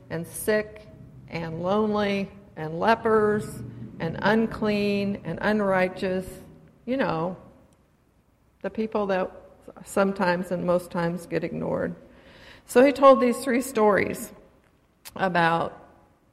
and 0.09 0.25
sick 0.27 0.87
and 1.29 1.63
lonely 1.63 2.29
and 2.55 2.79
lepers 2.79 3.45
and 3.99 4.17
unclean 4.21 5.21
and 5.23 5.39
unrighteous. 5.41 6.25
You 6.85 6.97
know, 6.97 7.37
the 8.61 8.69
people 8.69 9.07
that 9.07 9.31
sometimes 9.85 10.51
and 10.51 10.65
most 10.65 10.91
times 10.91 11.25
get 11.25 11.43
ignored. 11.43 11.95
So 12.65 12.85
he 12.85 12.91
told 12.91 13.19
these 13.19 13.37
three 13.37 13.61
stories 13.61 14.31
about 15.15 15.79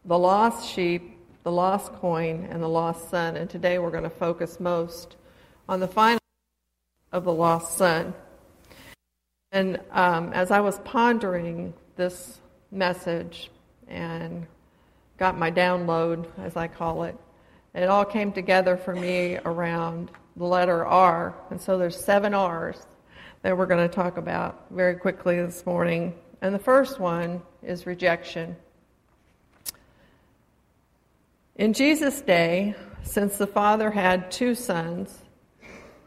the 0.05 0.19
lost 0.19 0.69
sheep, 0.69 1.19
the 1.43 1.53
lost 1.53 1.93
coin, 1.95 2.47
and 2.51 2.63
the 2.63 2.69
lost 2.69 3.11
son. 3.11 3.37
And 3.37 3.49
today 3.49 3.79
we're 3.79 3.91
going 3.91 4.05
to 4.05 4.11
focus 4.11 4.61
most 4.61 5.17
on 5.69 5.81
the 5.81 5.89
final 5.89 6.20
of 7.13 7.25
the 7.25 7.33
lost 7.33 7.77
son. 7.77 8.15
And 9.53 9.81
um, 9.91 10.33
as 10.33 10.51
I 10.51 10.61
was 10.61 10.79
pondering 10.81 11.75
this 11.97 12.41
message 12.71 13.51
and 13.89 14.47
got 15.19 15.37
my 15.39 15.51
download, 15.51 16.27
as 16.39 16.57
I 16.57 16.69
call 16.69 17.05
it, 17.05 17.17
it 17.75 17.89
all 17.89 18.05
came 18.05 18.33
together 18.33 18.77
for 18.77 18.95
me 18.95 19.39
around 19.45 20.11
the 20.37 20.45
letter 20.45 20.87
R. 20.87 21.35
And 21.51 21.61
so 21.61 21.79
there's 21.79 21.97
seven 21.97 22.35
R's 22.35 22.79
that 23.43 23.57
we're 23.57 23.67
going 23.67 23.89
to 23.89 23.95
talk 23.95 24.17
about 24.17 24.67
very 24.71 24.95
quickly 24.95 25.37
this 25.41 25.65
morning. 25.67 26.15
And 26.43 26.55
the 26.55 26.59
first 26.59 27.01
one 27.01 27.43
is 27.63 27.87
rejection. 27.87 28.57
In 31.57 31.73
Jesus' 31.73 32.21
day, 32.21 32.75
since 33.03 33.37
the 33.37 33.47
father 33.47 33.91
had 33.91 34.31
two 34.31 34.55
sons, 34.55 35.19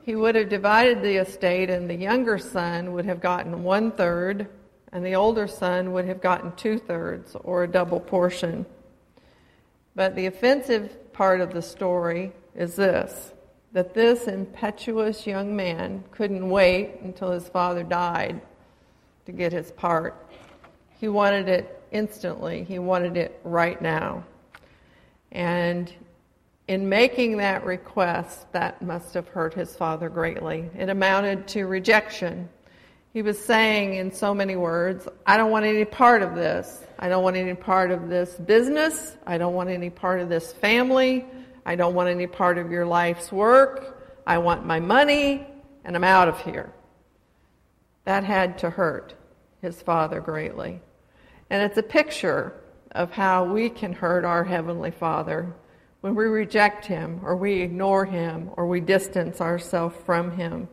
he 0.04 0.16
would 0.16 0.36
have 0.36 0.50
divided 0.50 1.02
the 1.02 1.16
estate, 1.16 1.70
and 1.70 1.90
the 1.90 1.96
younger 1.96 2.38
son 2.38 2.92
would 2.92 3.06
have 3.06 3.22
gotten 3.22 3.64
one 3.64 3.92
third, 3.92 4.48
and 4.92 5.06
the 5.06 5.16
older 5.16 5.48
son 5.48 5.94
would 5.94 6.06
have 6.06 6.22
gotten 6.22 6.52
two 6.56 6.78
thirds, 6.78 7.36
or 7.44 7.64
a 7.64 7.68
double 7.68 8.00
portion. 8.00 8.66
But 9.96 10.16
the 10.16 10.26
offensive 10.26 11.14
part 11.14 11.40
of 11.40 11.54
the 11.54 11.62
story 11.62 12.34
is 12.56 12.76
this 12.76 13.32
that 13.72 13.96
this 13.96 14.28
impetuous 14.28 15.26
young 15.26 15.56
man 15.56 16.04
couldn't 16.12 16.48
wait 16.48 16.92
until 17.02 17.32
his 17.32 17.50
father 17.50 17.82
died 17.82 18.40
to 19.26 19.32
get 19.32 19.52
his 19.52 19.72
part. 19.72 20.30
He 21.00 21.08
wanted 21.08 21.50
it 21.50 21.82
instantly, 21.92 22.64
he 22.64 22.78
wanted 22.78 23.18
it 23.18 23.40
right 23.44 23.82
now. 23.82 24.26
And 25.32 25.92
in 26.68 26.88
making 26.88 27.38
that 27.38 27.66
request, 27.66 28.52
that 28.54 28.82
must 28.82 29.14
have 29.14 29.28
hurt 29.28 29.54
his 29.54 29.76
father 29.76 30.10
greatly. 30.10 30.70
It 30.78 30.90
amounted 30.90 31.48
to 31.50 31.66
rejection. 31.66 32.50
He 33.12 33.22
was 33.22 33.38
saying, 33.38 33.96
in 33.96 34.12
so 34.12 34.34
many 34.34 34.56
words, 34.56 35.08
I 35.26 35.38
don't 35.38 35.52
want 35.52 35.66
any 35.66 35.86
part 35.86 36.22
of 36.22 36.36
this. 36.36 36.84
I 36.98 37.10
don't 37.10 37.24
want 37.24 37.36
any 37.36 37.54
part 37.54 37.92
of 37.92 38.10
this 38.10 38.34
business. 38.36 39.18
I 39.28 39.38
don't 39.38 39.54
want 39.54 39.70
any 39.70 39.90
part 39.90 40.20
of 40.20 40.30
this 40.30 40.54
family. 40.54 41.26
I 41.66 41.76
don't 41.76 41.94
want 41.94 42.10
any 42.10 42.28
part 42.28 42.58
of 42.58 42.72
your 42.72 42.86
life's 42.86 43.32
work. 43.32 44.22
I 44.26 44.38
want 44.38 44.66
my 44.66 44.80
money, 44.80 45.46
and 45.84 45.96
I'm 45.96 46.04
out 46.04 46.28
of 46.28 46.42
here. 46.42 46.74
That 48.06 48.24
had 48.24 48.58
to 48.60 48.70
hurt 48.70 49.14
his 49.62 49.82
father 49.82 50.22
greatly. 50.22 50.82
And 51.50 51.62
it's 51.62 51.78
a 51.78 51.84
picture 51.84 52.54
of 52.92 53.12
how 53.12 53.46
we 53.46 53.70
can 53.70 53.94
hurt 53.94 54.26
our 54.26 54.44
Heavenly 54.44 54.92
Father 54.92 55.54
when 56.04 56.16
we 56.16 56.26
reject 56.26 56.86
Him 56.86 57.22
or 57.24 57.34
we 57.34 57.62
ignore 57.62 58.04
Him 58.04 58.50
or 58.58 58.68
we 58.68 58.82
distance 58.82 59.40
ourselves 59.40 59.96
from 60.06 60.32
Him. 60.32 60.68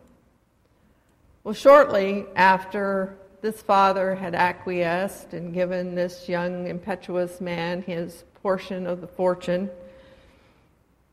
Well, 1.44 1.54
shortly 1.54 2.26
after 2.34 3.16
this 3.40 3.62
father 3.62 4.16
had 4.16 4.34
acquiesced 4.34 5.32
and 5.32 5.54
given 5.54 5.94
this 5.94 6.28
young, 6.28 6.66
impetuous 6.66 7.40
man 7.40 7.82
his 7.82 8.24
portion 8.42 8.88
of 8.88 9.00
the 9.00 9.06
fortune, 9.06 9.70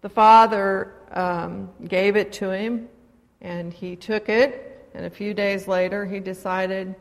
the 0.01 0.09
father 0.09 0.93
um, 1.11 1.69
gave 1.87 2.15
it 2.15 2.33
to 2.33 2.49
him 2.49 2.89
and 3.41 3.71
he 3.71 3.95
took 3.95 4.29
it. 4.29 4.89
And 4.95 5.05
a 5.05 5.11
few 5.11 5.35
days 5.35 5.67
later, 5.67 6.07
he 6.07 6.19
decided, 6.19 6.95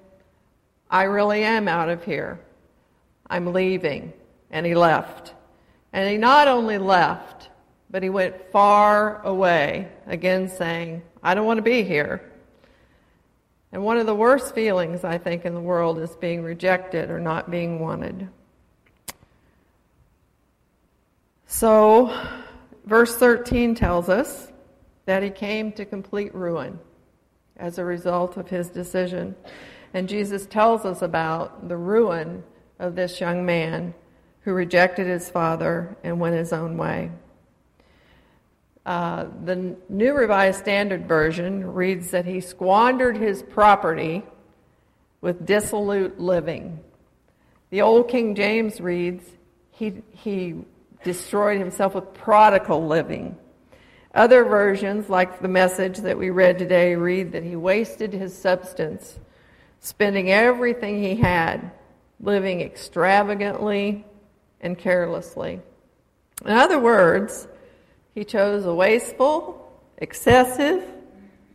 I 0.90 1.04
really 1.04 1.44
am 1.44 1.66
out 1.66 1.88
of 1.88 2.04
here. 2.04 2.38
I'm 3.30 3.54
leaving. 3.54 4.12
And 4.50 4.66
he 4.66 4.74
left. 4.74 5.32
And 5.96 6.10
he 6.10 6.18
not 6.18 6.46
only 6.46 6.76
left, 6.76 7.48
but 7.88 8.02
he 8.02 8.10
went 8.10 8.52
far 8.52 9.22
away, 9.22 9.88
again 10.06 10.46
saying, 10.46 11.00
I 11.22 11.34
don't 11.34 11.46
want 11.46 11.56
to 11.56 11.62
be 11.62 11.84
here. 11.84 12.20
And 13.72 13.82
one 13.82 13.96
of 13.96 14.04
the 14.04 14.14
worst 14.14 14.54
feelings, 14.54 15.04
I 15.04 15.16
think, 15.16 15.46
in 15.46 15.54
the 15.54 15.60
world 15.60 15.98
is 15.98 16.14
being 16.14 16.42
rejected 16.42 17.08
or 17.10 17.18
not 17.18 17.50
being 17.50 17.80
wanted. 17.80 18.28
So, 21.46 22.14
verse 22.84 23.16
13 23.16 23.74
tells 23.74 24.10
us 24.10 24.52
that 25.06 25.22
he 25.22 25.30
came 25.30 25.72
to 25.72 25.86
complete 25.86 26.34
ruin 26.34 26.78
as 27.56 27.78
a 27.78 27.84
result 27.86 28.36
of 28.36 28.50
his 28.50 28.68
decision. 28.68 29.34
And 29.94 30.10
Jesus 30.10 30.44
tells 30.44 30.84
us 30.84 31.00
about 31.00 31.70
the 31.70 31.78
ruin 31.78 32.44
of 32.78 32.96
this 32.96 33.18
young 33.18 33.46
man 33.46 33.94
who 34.46 34.52
rejected 34.52 35.08
his 35.08 35.28
father 35.28 35.96
and 36.04 36.20
went 36.20 36.36
his 36.36 36.52
own 36.52 36.76
way. 36.76 37.10
Uh, 38.86 39.26
the 39.44 39.74
New 39.88 40.14
Revised 40.14 40.60
Standard 40.60 41.08
Version 41.08 41.72
reads 41.74 42.12
that 42.12 42.24
he 42.26 42.40
squandered 42.40 43.16
his 43.16 43.42
property 43.42 44.22
with 45.20 45.44
dissolute 45.44 46.20
living. 46.20 46.78
The 47.70 47.82
Old 47.82 48.08
King 48.08 48.36
James 48.36 48.80
reads 48.80 49.24
he, 49.72 50.04
he 50.12 50.54
destroyed 51.02 51.58
himself 51.58 51.96
with 51.96 52.14
prodigal 52.14 52.86
living. 52.86 53.36
Other 54.14 54.44
versions, 54.44 55.10
like 55.10 55.40
the 55.42 55.48
message 55.48 55.98
that 55.98 56.16
we 56.16 56.30
read 56.30 56.56
today, 56.60 56.94
read 56.94 57.32
that 57.32 57.42
he 57.42 57.56
wasted 57.56 58.12
his 58.12 58.32
substance, 58.38 59.18
spending 59.80 60.30
everything 60.30 61.02
he 61.02 61.16
had, 61.16 61.72
living 62.20 62.60
extravagantly 62.60 64.04
and 64.60 64.78
carelessly. 64.78 65.60
In 66.44 66.52
other 66.52 66.78
words, 66.78 67.48
he 68.14 68.24
chose 68.24 68.64
a 68.64 68.74
wasteful, 68.74 69.70
excessive, 69.98 70.82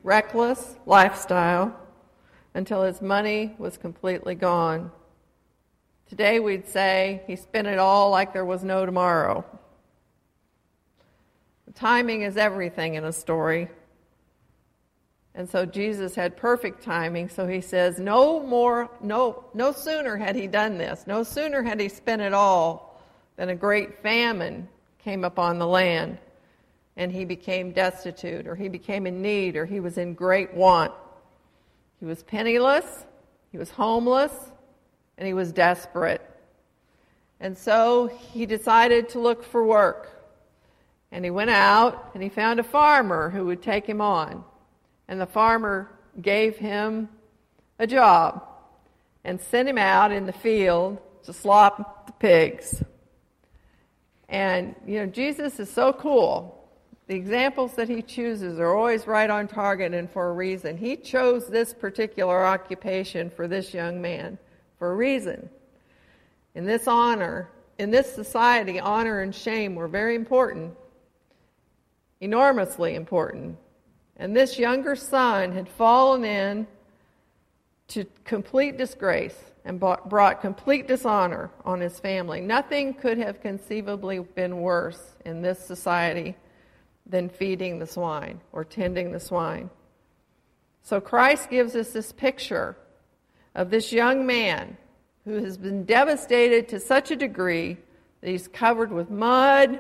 reckless 0.04 0.76
lifestyle 0.86 1.76
until 2.54 2.84
his 2.84 3.02
money 3.02 3.56
was 3.58 3.78
completely 3.78 4.36
gone. 4.36 4.92
Today 6.10 6.40
we'd 6.40 6.68
say 6.68 7.24
he 7.28 7.36
spent 7.36 7.68
it 7.68 7.80
all 7.80 8.10
like 8.10 8.34
there 8.34 8.46
was 8.46 8.64
no 8.64 8.86
tomorrow. 8.86 9.46
The 11.68 11.74
timing 11.74 12.24
is 12.24 12.36
everything 12.36 12.96
in 12.96 13.06
a 13.06 13.14
story. 13.14 13.70
And 15.34 15.50
so 15.50 15.66
Jesus 15.66 16.14
had 16.14 16.36
perfect 16.36 16.84
timing, 16.84 17.30
so 17.30 17.48
he 17.48 17.62
says, 17.62 17.98
no 17.98 18.42
more, 18.42 18.90
no, 19.02 19.46
no 19.54 19.72
sooner 19.72 20.18
had 20.18 20.36
he 20.36 20.48
done 20.48 20.78
this, 20.78 21.06
no 21.08 21.24
sooner 21.24 21.64
had 21.64 21.80
he 21.80 21.88
spent 21.88 22.22
it 22.22 22.34
all 22.34 22.91
then 23.42 23.50
a 23.50 23.56
great 23.56 24.04
famine 24.04 24.68
came 25.00 25.24
upon 25.24 25.58
the 25.58 25.66
land, 25.66 26.20
and 26.96 27.12
he 27.12 27.26
became 27.26 27.72
destitute, 27.72 28.46
or 28.46 28.56
he 28.56 28.70
became 28.70 29.08
in 29.08 29.20
need, 29.20 29.56
or 29.56 29.66
he 29.66 29.80
was 29.80 29.98
in 29.98 30.14
great 30.14 30.54
want. 30.54 30.94
He 32.00 32.06
was 32.06 32.22
penniless, 32.22 32.86
he 33.52 33.58
was 33.58 33.72
homeless, 33.72 34.32
and 35.18 35.26
he 35.26 35.34
was 35.34 35.52
desperate. 35.52 36.22
And 37.40 37.58
so 37.58 38.16
he 38.32 38.46
decided 38.46 39.10
to 39.10 39.20
look 39.20 39.44
for 39.44 39.66
work. 39.66 40.22
And 41.12 41.26
he 41.26 41.32
went 41.32 41.50
out 41.50 42.12
and 42.14 42.22
he 42.22 42.30
found 42.30 42.60
a 42.60 42.64
farmer 42.64 43.32
who 43.32 43.46
would 43.46 43.64
take 43.64 43.88
him 43.88 44.02
on. 44.02 44.44
And 45.08 45.20
the 45.20 45.26
farmer 45.26 45.90
gave 46.22 46.58
him 46.58 47.10
a 47.80 47.88
job 47.88 48.44
and 49.24 49.42
sent 49.42 49.68
him 49.68 49.80
out 49.80 50.12
in 50.12 50.28
the 50.28 50.32
field 50.32 51.00
to 51.24 51.34
slop 51.34 52.06
the 52.06 52.14
pigs. 52.14 52.84
And, 54.32 54.74
you 54.88 55.00
know, 55.00 55.06
Jesus 55.06 55.60
is 55.60 55.70
so 55.70 55.94
cool. 55.94 56.58
the 57.08 57.16
examples 57.18 57.74
that 57.74 57.90
he 57.90 58.02
chooses 58.02 58.58
are 58.58 58.74
always 58.74 59.06
right 59.06 59.30
on 59.30 59.46
target 59.46 59.94
and 59.94 60.10
for 60.10 60.30
a 60.30 60.34
reason. 60.34 60.78
He 60.78 60.96
chose 60.96 61.48
this 61.48 61.74
particular 61.74 62.46
occupation 62.46 63.30
for 63.30 63.50
this 63.50 63.74
young 63.74 64.02
man 64.02 64.38
for 64.80 64.94
a 64.94 64.96
reason. 64.96 65.50
In 66.56 66.66
this 66.66 66.88
honor, 66.88 67.50
in 67.80 67.92
this 67.92 68.16
society, 68.16 68.80
honor 68.80 69.20
and 69.20 69.36
shame 69.36 69.76
were 69.76 69.90
very 69.90 70.16
important, 70.16 70.74
enormously 72.22 72.96
important. 72.96 73.58
And 74.16 74.34
this 74.34 74.58
younger 74.58 74.96
son 74.96 75.52
had 75.52 75.68
fallen 75.68 76.24
in 76.24 76.66
to 77.90 78.06
complete 78.24 78.78
disgrace 78.78 79.51
and 79.64 79.80
brought 79.80 80.42
complete 80.42 80.88
dishonor 80.88 81.52
on 81.64 81.82
his 81.82 82.00
family. 82.00 82.42
Nothing 82.42 82.94
could 82.94 83.18
have 83.18 83.42
conceivably 83.42 84.20
been 84.20 84.62
worse 84.62 85.16
in 85.24 85.42
this 85.42 85.60
society 85.60 86.36
than 87.06 87.30
feeding 87.30 87.78
the 87.78 87.86
swine 87.86 88.42
or 88.52 88.64
tending 88.64 89.12
the 89.12 89.20
swine. 89.20 89.70
So 90.82 91.00
Christ 91.00 91.50
gives 91.50 91.76
us 91.76 91.92
this 91.92 92.12
picture 92.12 92.76
of 93.54 93.70
this 93.70 93.92
young 93.92 94.26
man 94.26 94.78
who 95.26 95.44
has 95.44 95.58
been 95.58 95.86
devastated 95.86 96.68
to 96.70 96.80
such 96.80 97.12
a 97.12 97.16
degree 97.16 97.78
that 98.22 98.30
he's 98.30 98.48
covered 98.48 98.92
with 98.92 99.12
mud 99.12 99.80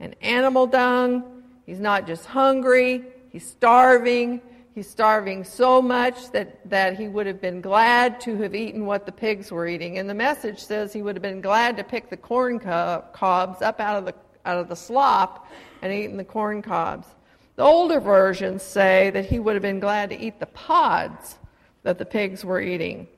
and 0.00 0.16
animal 0.20 0.66
dung. 0.66 1.44
He's 1.66 1.78
not 1.78 2.06
just 2.06 2.26
hungry, 2.26 3.04
he's 3.30 3.46
starving, 3.46 4.40
He's 4.72 4.88
starving 4.88 5.42
so 5.42 5.82
much 5.82 6.30
that, 6.30 6.68
that 6.70 6.96
he 6.96 7.08
would 7.08 7.26
have 7.26 7.40
been 7.40 7.60
glad 7.60 8.20
to 8.20 8.36
have 8.36 8.54
eaten 8.54 8.86
what 8.86 9.04
the 9.04 9.12
pigs 9.12 9.50
were 9.50 9.66
eating. 9.66 9.98
And 9.98 10.08
the 10.08 10.14
message 10.14 10.60
says 10.60 10.92
he 10.92 11.02
would 11.02 11.16
have 11.16 11.22
been 11.22 11.40
glad 11.40 11.76
to 11.76 11.84
pick 11.84 12.08
the 12.08 12.16
corn 12.16 12.60
cobs 12.60 13.62
up 13.62 13.80
out 13.80 13.96
of 13.98 14.04
the, 14.04 14.14
out 14.44 14.58
of 14.58 14.68
the 14.68 14.76
slop 14.76 15.50
and 15.82 15.92
eaten 15.92 16.16
the 16.16 16.24
corn 16.24 16.62
cobs. 16.62 17.08
The 17.56 17.64
older 17.64 17.98
versions 17.98 18.62
say 18.62 19.10
that 19.10 19.26
he 19.26 19.40
would 19.40 19.54
have 19.54 19.62
been 19.62 19.80
glad 19.80 20.10
to 20.10 20.18
eat 20.18 20.38
the 20.38 20.46
pods 20.46 21.36
that 21.82 21.98
the 21.98 22.04
pigs 22.04 22.44
were 22.44 22.60
eating. 22.60 23.08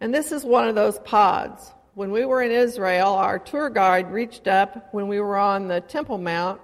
And 0.00 0.12
this 0.12 0.32
is 0.32 0.44
one 0.44 0.68
of 0.68 0.74
those 0.74 0.98
pods. 0.98 1.72
When 1.94 2.10
we 2.10 2.24
were 2.24 2.42
in 2.42 2.50
Israel, 2.50 3.10
our 3.10 3.38
tour 3.38 3.70
guide 3.70 4.10
reached 4.10 4.48
up 4.48 4.92
when 4.92 5.06
we 5.06 5.20
were 5.20 5.36
on 5.36 5.68
the 5.68 5.80
Temple 5.80 6.18
Mount 6.18 6.60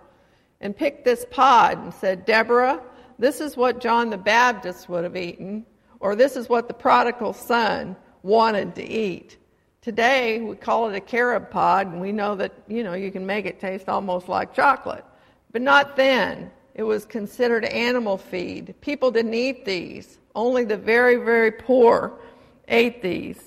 and 0.61 0.77
picked 0.77 1.05
this 1.05 1.25
pod 1.31 1.79
and 1.79 1.95
said, 1.95 2.25
Deborah, 2.25 2.83
this 3.21 3.41
is 3.41 3.57
what 3.57 3.81
John 3.81 4.09
the 4.09 4.17
Baptist 4.17 4.89
would 4.89 5.05
have 5.05 5.17
eaten, 5.17 5.67
or 6.01 6.17
this 6.17 6.37
is 6.37 6.49
what 6.49 6.69
the 6.69 6.75
prodigal 6.75 7.35
son 7.35 7.95
wanted 8.23 8.75
to 8.77 8.83
eat. 8.83 9.37
Today, 9.83 10.41
we 10.41 10.57
call 10.57 10.89
it 10.89 10.97
a 10.97 11.01
carob 11.01 11.51
pod, 11.51 11.87
and 11.89 12.01
we 12.01 12.13
know 12.13 12.35
that, 12.37 12.53
you 12.67 12.83
know, 12.83 12.95
you 12.95 13.11
can 13.11 13.27
make 13.27 13.45
it 13.45 13.61
taste 13.61 13.89
almost 13.89 14.29
like 14.29 14.55
chocolate. 14.55 15.05
But 15.53 15.63
not 15.63 15.97
then. 15.97 16.51
It 16.75 16.83
was 16.85 17.05
considered 17.05 17.65
animal 17.67 18.17
feed. 18.17 18.75
People 18.81 19.11
didn't 19.11 19.35
eat 19.35 19.67
these. 19.67 20.19
Only 20.35 20.65
the 20.65 20.79
very, 20.79 21.17
very 21.17 21.51
poor 21.51 22.19
ate 22.69 23.03
these. 23.03 23.43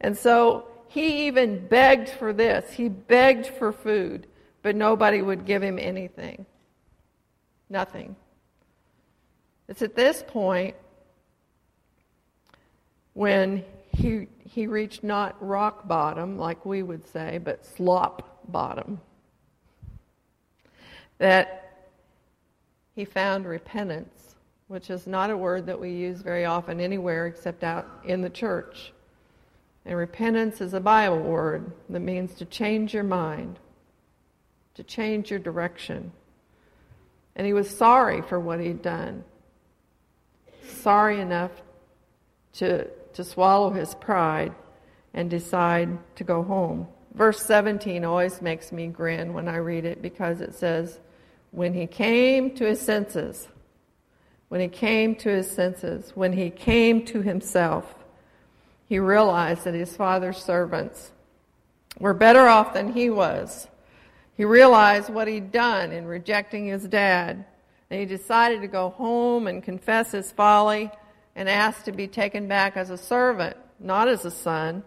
And 0.00 0.16
so 0.16 0.68
he 0.88 1.26
even 1.26 1.66
begged 1.68 2.10
for 2.10 2.34
this. 2.34 2.70
He 2.72 2.88
begged 2.88 3.46
for 3.46 3.72
food, 3.72 4.26
but 4.62 4.76
nobody 4.76 5.22
would 5.22 5.46
give 5.46 5.62
him 5.62 5.78
anything. 5.78 6.44
Nothing. 7.70 8.16
It's 9.68 9.82
at 9.82 9.96
this 9.96 10.22
point 10.26 10.76
when 13.14 13.64
he, 13.92 14.28
he 14.38 14.66
reached 14.66 15.02
not 15.02 15.36
rock 15.40 15.88
bottom, 15.88 16.38
like 16.38 16.64
we 16.64 16.82
would 16.82 17.06
say, 17.08 17.38
but 17.38 17.64
slop 17.64 18.42
bottom, 18.48 19.00
that 21.18 21.88
he 22.94 23.04
found 23.04 23.46
repentance, 23.46 24.36
which 24.68 24.90
is 24.90 25.06
not 25.06 25.30
a 25.30 25.36
word 25.36 25.66
that 25.66 25.80
we 25.80 25.90
use 25.90 26.20
very 26.20 26.44
often 26.44 26.80
anywhere 26.80 27.26
except 27.26 27.64
out 27.64 27.88
in 28.04 28.20
the 28.20 28.30
church. 28.30 28.92
And 29.84 29.96
repentance 29.96 30.60
is 30.60 30.74
a 30.74 30.80
Bible 30.80 31.20
word 31.20 31.72
that 31.88 32.00
means 32.00 32.34
to 32.34 32.44
change 32.44 32.92
your 32.92 33.04
mind, 33.04 33.58
to 34.74 34.82
change 34.82 35.30
your 35.30 35.40
direction. 35.40 36.12
And 37.34 37.46
he 37.46 37.52
was 37.52 37.70
sorry 37.70 38.22
for 38.22 38.38
what 38.38 38.60
he'd 38.60 38.82
done 38.82 39.24
sorry 40.68 41.20
enough 41.20 41.50
to, 42.54 42.86
to 43.14 43.24
swallow 43.24 43.70
his 43.70 43.94
pride 43.94 44.54
and 45.14 45.30
decide 45.30 45.98
to 46.16 46.24
go 46.24 46.42
home. 46.42 46.86
Verse 47.14 47.40
17 47.42 48.04
always 48.04 48.42
makes 48.42 48.72
me 48.72 48.88
grin 48.88 49.32
when 49.32 49.48
I 49.48 49.56
read 49.56 49.84
it 49.84 50.02
because 50.02 50.40
it 50.40 50.54
says, 50.54 51.00
When 51.50 51.72
he 51.72 51.86
came 51.86 52.54
to 52.56 52.66
his 52.66 52.80
senses, 52.80 53.48
when 54.48 54.60
he 54.60 54.68
came 54.68 55.14
to 55.16 55.30
his 55.30 55.50
senses, 55.50 56.12
when 56.14 56.32
he 56.32 56.50
came 56.50 57.04
to 57.06 57.22
himself, 57.22 57.94
he 58.88 58.98
realized 58.98 59.64
that 59.64 59.74
his 59.74 59.96
father's 59.96 60.36
servants 60.36 61.10
were 61.98 62.14
better 62.14 62.46
off 62.46 62.74
than 62.74 62.92
he 62.92 63.10
was. 63.10 63.66
He 64.36 64.44
realized 64.44 65.08
what 65.08 65.28
he'd 65.28 65.50
done 65.50 65.92
in 65.92 66.06
rejecting 66.06 66.66
his 66.66 66.86
dad 66.86 67.46
and 67.90 68.00
he 68.00 68.06
decided 68.06 68.60
to 68.60 68.68
go 68.68 68.90
home 68.90 69.46
and 69.46 69.62
confess 69.62 70.12
his 70.12 70.32
folly 70.32 70.90
and 71.34 71.48
ask 71.48 71.84
to 71.84 71.92
be 71.92 72.08
taken 72.08 72.48
back 72.48 72.76
as 72.76 72.90
a 72.90 72.98
servant, 72.98 73.56
not 73.78 74.08
as 74.08 74.24
a 74.24 74.30
son, 74.30 74.82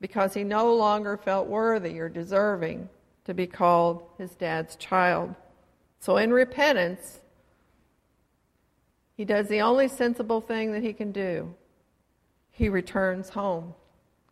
because 0.00 0.34
he 0.34 0.44
no 0.44 0.74
longer 0.74 1.16
felt 1.16 1.48
worthy 1.48 1.98
or 1.98 2.08
deserving 2.08 2.88
to 3.24 3.34
be 3.34 3.46
called 3.46 4.02
his 4.16 4.30
dad's 4.36 4.76
child. 4.76 5.34
So, 6.00 6.16
in 6.16 6.32
repentance, 6.32 7.20
he 9.16 9.24
does 9.24 9.48
the 9.48 9.62
only 9.62 9.88
sensible 9.88 10.40
thing 10.40 10.72
that 10.72 10.82
he 10.82 10.92
can 10.92 11.10
do. 11.10 11.52
He 12.52 12.68
returns 12.68 13.30
home, 13.30 13.74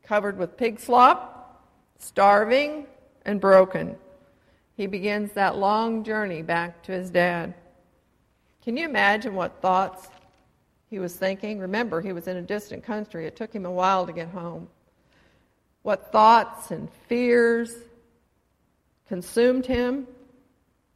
covered 0.04 0.38
with 0.38 0.56
pig 0.56 0.78
slop, 0.78 1.66
starving, 1.98 2.86
and 3.24 3.40
broken 3.40 3.96
he 4.76 4.86
begins 4.86 5.32
that 5.32 5.56
long 5.56 6.04
journey 6.04 6.42
back 6.42 6.82
to 6.84 6.92
his 6.92 7.10
dad. 7.10 7.54
Can 8.62 8.76
you 8.76 8.84
imagine 8.84 9.34
what 9.34 9.62
thoughts 9.62 10.08
he 10.90 10.98
was 10.98 11.14
thinking? 11.14 11.58
Remember, 11.58 12.00
he 12.00 12.12
was 12.12 12.26
in 12.26 12.36
a 12.36 12.42
distant 12.42 12.84
country. 12.84 13.26
It 13.26 13.36
took 13.36 13.52
him 13.52 13.64
a 13.64 13.70
while 13.70 14.06
to 14.06 14.12
get 14.12 14.28
home. 14.28 14.68
What 15.82 16.12
thoughts 16.12 16.72
and 16.72 16.90
fears 17.08 17.72
consumed 19.08 19.66
him 19.66 20.06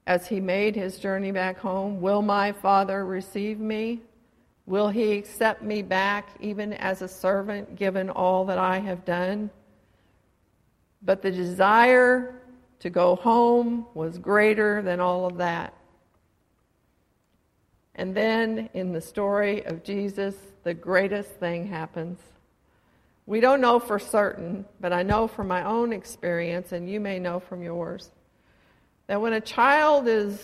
as 0.07 0.27
he 0.27 0.41
made 0.41 0.75
his 0.75 0.99
journey 0.99 1.31
back 1.31 1.59
home? 1.59 2.01
Will 2.01 2.23
my 2.23 2.53
father 2.53 3.07
receive 3.07 3.61
me? 3.61 4.01
Will 4.67 4.89
he 4.89 5.13
accept 5.13 5.63
me 5.63 5.83
back 5.83 6.29
even 6.41 6.73
as 6.75 7.03
a 7.03 7.09
servant 7.09 7.77
given 7.77 8.11
all 8.11 8.45
that 8.47 8.59
I 8.59 8.79
have 8.79 9.05
done? 9.05 9.49
But 11.03 11.23
the 11.23 11.31
desire 11.31 12.40
to 12.81 12.91
go 12.91 13.17
home 13.17 13.87
was 13.95 14.19
greater 14.19 14.83
than 14.83 15.01
all 15.01 15.27
of 15.27 15.37
that. 15.39 15.75
And 17.95 18.15
then 18.15 18.71
in 18.73 18.93
the 18.93 19.01
story 19.01 19.65
of 19.67 19.85
Jesus, 19.85 20.35
the 20.65 20.75
greatest 20.75 21.31
thing 21.33 21.67
happens. 21.67 22.19
We 23.27 23.41
don't 23.41 23.61
know 23.61 23.79
for 23.79 23.99
certain, 23.99 24.65
but 24.81 24.93
I 24.93 25.03
know 25.03 25.29
from 25.29 25.49
my 25.49 25.65
own 25.65 25.93
experience, 25.93 26.73
and 26.73 26.91
you 26.91 26.99
may 27.01 27.19
know 27.19 27.39
from 27.39 27.63
yours, 27.63 28.11
that 29.07 29.21
when 29.21 29.35
a 29.35 29.41
child 29.41 30.09
is 30.09 30.41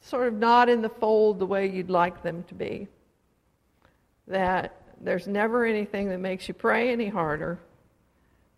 sort 0.00 0.28
of 0.28 0.34
not 0.34 0.68
in 0.68 0.80
the 0.80 0.88
fold 0.88 1.38
the 1.38 1.46
way 1.46 1.68
you'd 1.68 1.90
like 1.90 2.22
them 2.22 2.42
to 2.44 2.54
be, 2.54 2.88
that 4.26 4.80
there's 5.00 5.28
never 5.28 5.66
anything 5.66 6.08
that 6.08 6.18
makes 6.18 6.48
you 6.48 6.54
pray 6.54 6.90
any 6.90 7.08
harder 7.08 7.58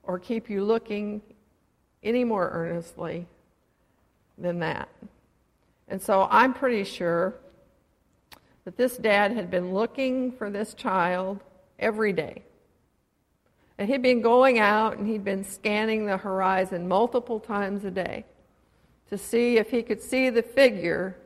or 0.05 0.18
keep 0.18 0.48
you 0.48 0.64
looking 0.64 1.20
any 2.02 2.24
more 2.24 2.50
earnestly 2.52 3.26
than 4.38 4.60
that. 4.60 4.88
And 5.88 6.00
so 6.00 6.26
I'm 6.30 6.54
pretty 6.54 6.84
sure 6.84 7.34
that 8.64 8.76
this 8.76 8.96
dad 8.96 9.32
had 9.32 9.50
been 9.50 9.74
looking 9.74 10.32
for 10.32 10.50
this 10.50 10.74
child 10.74 11.40
every 11.78 12.12
day. 12.12 12.42
And 13.78 13.88
he'd 13.88 14.02
been 14.02 14.20
going 14.20 14.58
out 14.58 14.98
and 14.98 15.06
he'd 15.06 15.24
been 15.24 15.44
scanning 15.44 16.06
the 16.06 16.18
horizon 16.18 16.86
multiple 16.86 17.40
times 17.40 17.84
a 17.84 17.90
day 17.90 18.24
to 19.08 19.18
see 19.18 19.56
if 19.56 19.70
he 19.70 19.82
could 19.82 20.02
see 20.02 20.30
the 20.30 20.42
figure 20.42 21.16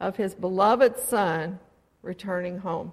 of 0.00 0.16
his 0.16 0.34
beloved 0.34 0.98
son 0.98 1.58
returning 2.02 2.58
home. 2.58 2.92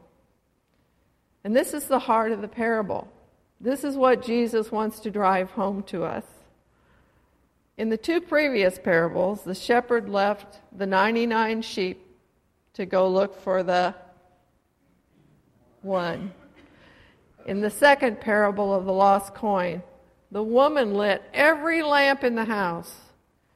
And 1.44 1.56
this 1.56 1.74
is 1.74 1.86
the 1.86 2.00
heart 2.00 2.32
of 2.34 2.42
the 2.42 2.48
parable. 2.48 3.08
This 3.60 3.84
is 3.84 3.96
what 3.96 4.22
Jesus 4.22 4.72
wants 4.72 5.00
to 5.00 5.10
drive 5.10 5.52
home 5.52 5.84
to 5.84 6.04
us. 6.04 6.26
In 7.78 7.90
the 7.90 7.98
two 7.98 8.22
previous 8.22 8.80
parables, 8.80 9.44
the 9.44 9.54
shepherd 9.54 10.10
left 10.10 10.60
the 10.76 10.88
99 10.88 11.62
sheep 11.62 12.04
to 12.74 12.88
go 12.88 13.08
look 13.08 13.40
for 13.44 13.62
the 13.62 13.94
one. 15.84 16.34
In 17.46 17.62
the 17.62 17.70
second 17.70 18.20
parable 18.20 18.74
of 18.74 18.86
the 18.86 18.94
lost 18.94 19.36
coin, 19.36 19.84
the 20.32 20.42
woman 20.42 20.96
lit 20.96 21.22
every 21.34 21.84
lamp 21.84 22.24
in 22.24 22.34
the 22.34 22.46
house. 22.46 22.94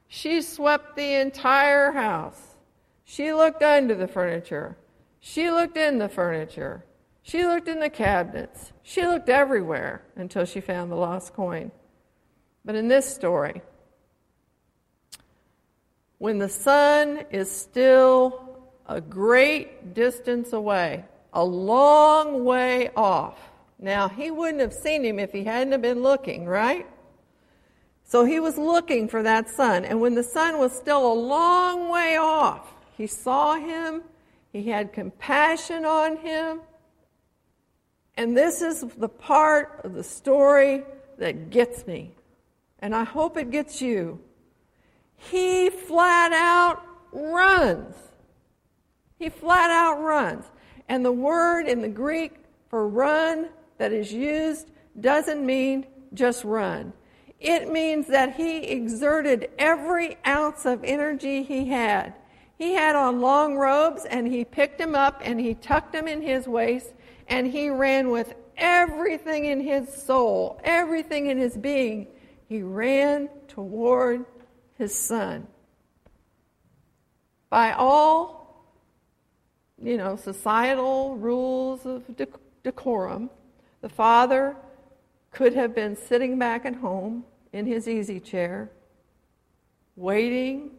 She 0.07 0.41
swept 0.41 0.95
the 0.95 1.15
entire 1.15 1.91
house. 1.91 2.55
She 3.03 3.33
looked 3.33 3.63
under 3.63 3.95
the 3.95 4.07
furniture. 4.07 4.77
She 5.19 5.49
looked 5.49 5.77
in 5.77 5.97
the 5.97 6.09
furniture. 6.09 6.85
She 7.23 7.43
looked 7.43 7.67
in 7.67 7.79
the 7.79 7.89
cabinets. 7.89 8.71
She 8.83 9.01
looked 9.01 9.29
everywhere 9.29 10.03
until 10.15 10.45
she 10.45 10.61
found 10.61 10.91
the 10.91 10.95
lost 10.95 11.33
coin. 11.33 11.71
But 12.63 12.75
in 12.75 12.87
this 12.87 13.13
story, 13.13 13.61
when 16.21 16.37
the 16.37 16.47
son 16.47 17.25
is 17.31 17.49
still 17.49 18.47
a 18.85 19.01
great 19.01 19.95
distance 19.95 20.53
away, 20.53 21.03
a 21.33 21.43
long 21.43 22.45
way 22.45 22.91
off. 22.95 23.39
Now, 23.79 24.07
he 24.07 24.29
wouldn't 24.29 24.59
have 24.59 24.71
seen 24.71 25.03
him 25.03 25.17
if 25.17 25.31
he 25.31 25.43
hadn't 25.43 25.81
been 25.81 26.03
looking, 26.03 26.45
right? 26.45 26.85
So 28.03 28.23
he 28.23 28.39
was 28.39 28.55
looking 28.59 29.07
for 29.07 29.23
that 29.23 29.49
son. 29.49 29.83
And 29.83 29.99
when 29.99 30.13
the 30.13 30.21
son 30.21 30.59
was 30.59 30.73
still 30.73 31.11
a 31.11 31.15
long 31.15 31.89
way 31.89 32.17
off, 32.17 32.71
he 32.95 33.07
saw 33.07 33.55
him, 33.55 34.03
he 34.53 34.69
had 34.69 34.93
compassion 34.93 35.85
on 35.85 36.17
him. 36.17 36.61
And 38.15 38.37
this 38.37 38.61
is 38.61 38.85
the 38.95 39.09
part 39.09 39.81
of 39.83 39.95
the 39.95 40.03
story 40.03 40.83
that 41.17 41.49
gets 41.49 41.87
me. 41.87 42.13
And 42.77 42.93
I 42.93 43.05
hope 43.05 43.37
it 43.37 43.49
gets 43.49 43.81
you. 43.81 44.19
He 45.29 45.69
flat 45.69 46.33
out 46.33 46.83
runs. 47.11 47.95
He 49.17 49.29
flat 49.29 49.69
out 49.69 50.01
runs. 50.01 50.45
And 50.89 51.05
the 51.05 51.11
word 51.11 51.67
in 51.67 51.81
the 51.81 51.89
Greek 51.89 52.33
for 52.69 52.87
run 52.87 53.49
that 53.77 53.91
is 53.91 54.11
used 54.11 54.71
doesn't 54.99 55.45
mean 55.45 55.85
just 56.13 56.43
run. 56.43 56.93
It 57.39 57.71
means 57.71 58.07
that 58.07 58.35
he 58.35 58.63
exerted 58.63 59.49
every 59.57 60.17
ounce 60.27 60.65
of 60.65 60.83
energy 60.83 61.43
he 61.43 61.65
had. 61.65 62.13
He 62.57 62.73
had 62.73 62.95
on 62.95 63.21
long 63.21 63.57
robes 63.57 64.05
and 64.05 64.27
he 64.27 64.45
picked 64.45 64.77
them 64.77 64.95
up 64.95 65.21
and 65.23 65.39
he 65.39 65.55
tucked 65.55 65.93
them 65.93 66.07
in 66.07 66.21
his 66.21 66.47
waist 66.47 66.93
and 67.27 67.47
he 67.47 67.69
ran 67.69 68.11
with 68.11 68.33
everything 68.57 69.45
in 69.45 69.61
his 69.61 69.91
soul, 69.91 70.59
everything 70.63 71.27
in 71.27 71.37
his 71.37 71.57
being. 71.57 72.07
He 72.47 72.61
ran 72.61 73.29
toward 73.47 74.25
his 74.81 74.95
son. 74.95 75.45
By 77.51 77.73
all, 77.73 78.65
you 79.79 79.95
know, 79.95 80.15
societal 80.15 81.15
rules 81.17 81.85
of 81.85 82.03
decorum, 82.63 83.29
the 83.81 83.89
father 83.89 84.55
could 85.29 85.53
have 85.53 85.75
been 85.75 85.95
sitting 85.95 86.39
back 86.39 86.65
at 86.65 86.73
home 86.73 87.23
in 87.53 87.67
his 87.67 87.87
easy 87.87 88.19
chair, 88.19 88.71
waiting 89.95 90.71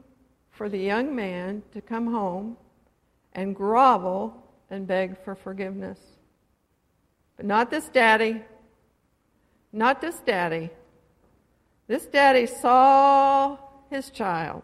for 0.50 0.68
the 0.68 0.78
young 0.78 1.14
man 1.14 1.62
to 1.72 1.80
come 1.80 2.08
home 2.08 2.56
and 3.34 3.54
grovel 3.54 4.34
and 4.68 4.84
beg 4.84 5.16
for 5.24 5.36
forgiveness. 5.36 6.00
But 7.36 7.46
not 7.46 7.70
this 7.70 7.88
daddy. 7.88 8.42
Not 9.72 10.00
this 10.00 10.18
daddy. 10.26 10.70
This 11.86 12.06
daddy 12.06 12.46
saw 12.46 13.58
his 13.92 14.10
child, 14.10 14.62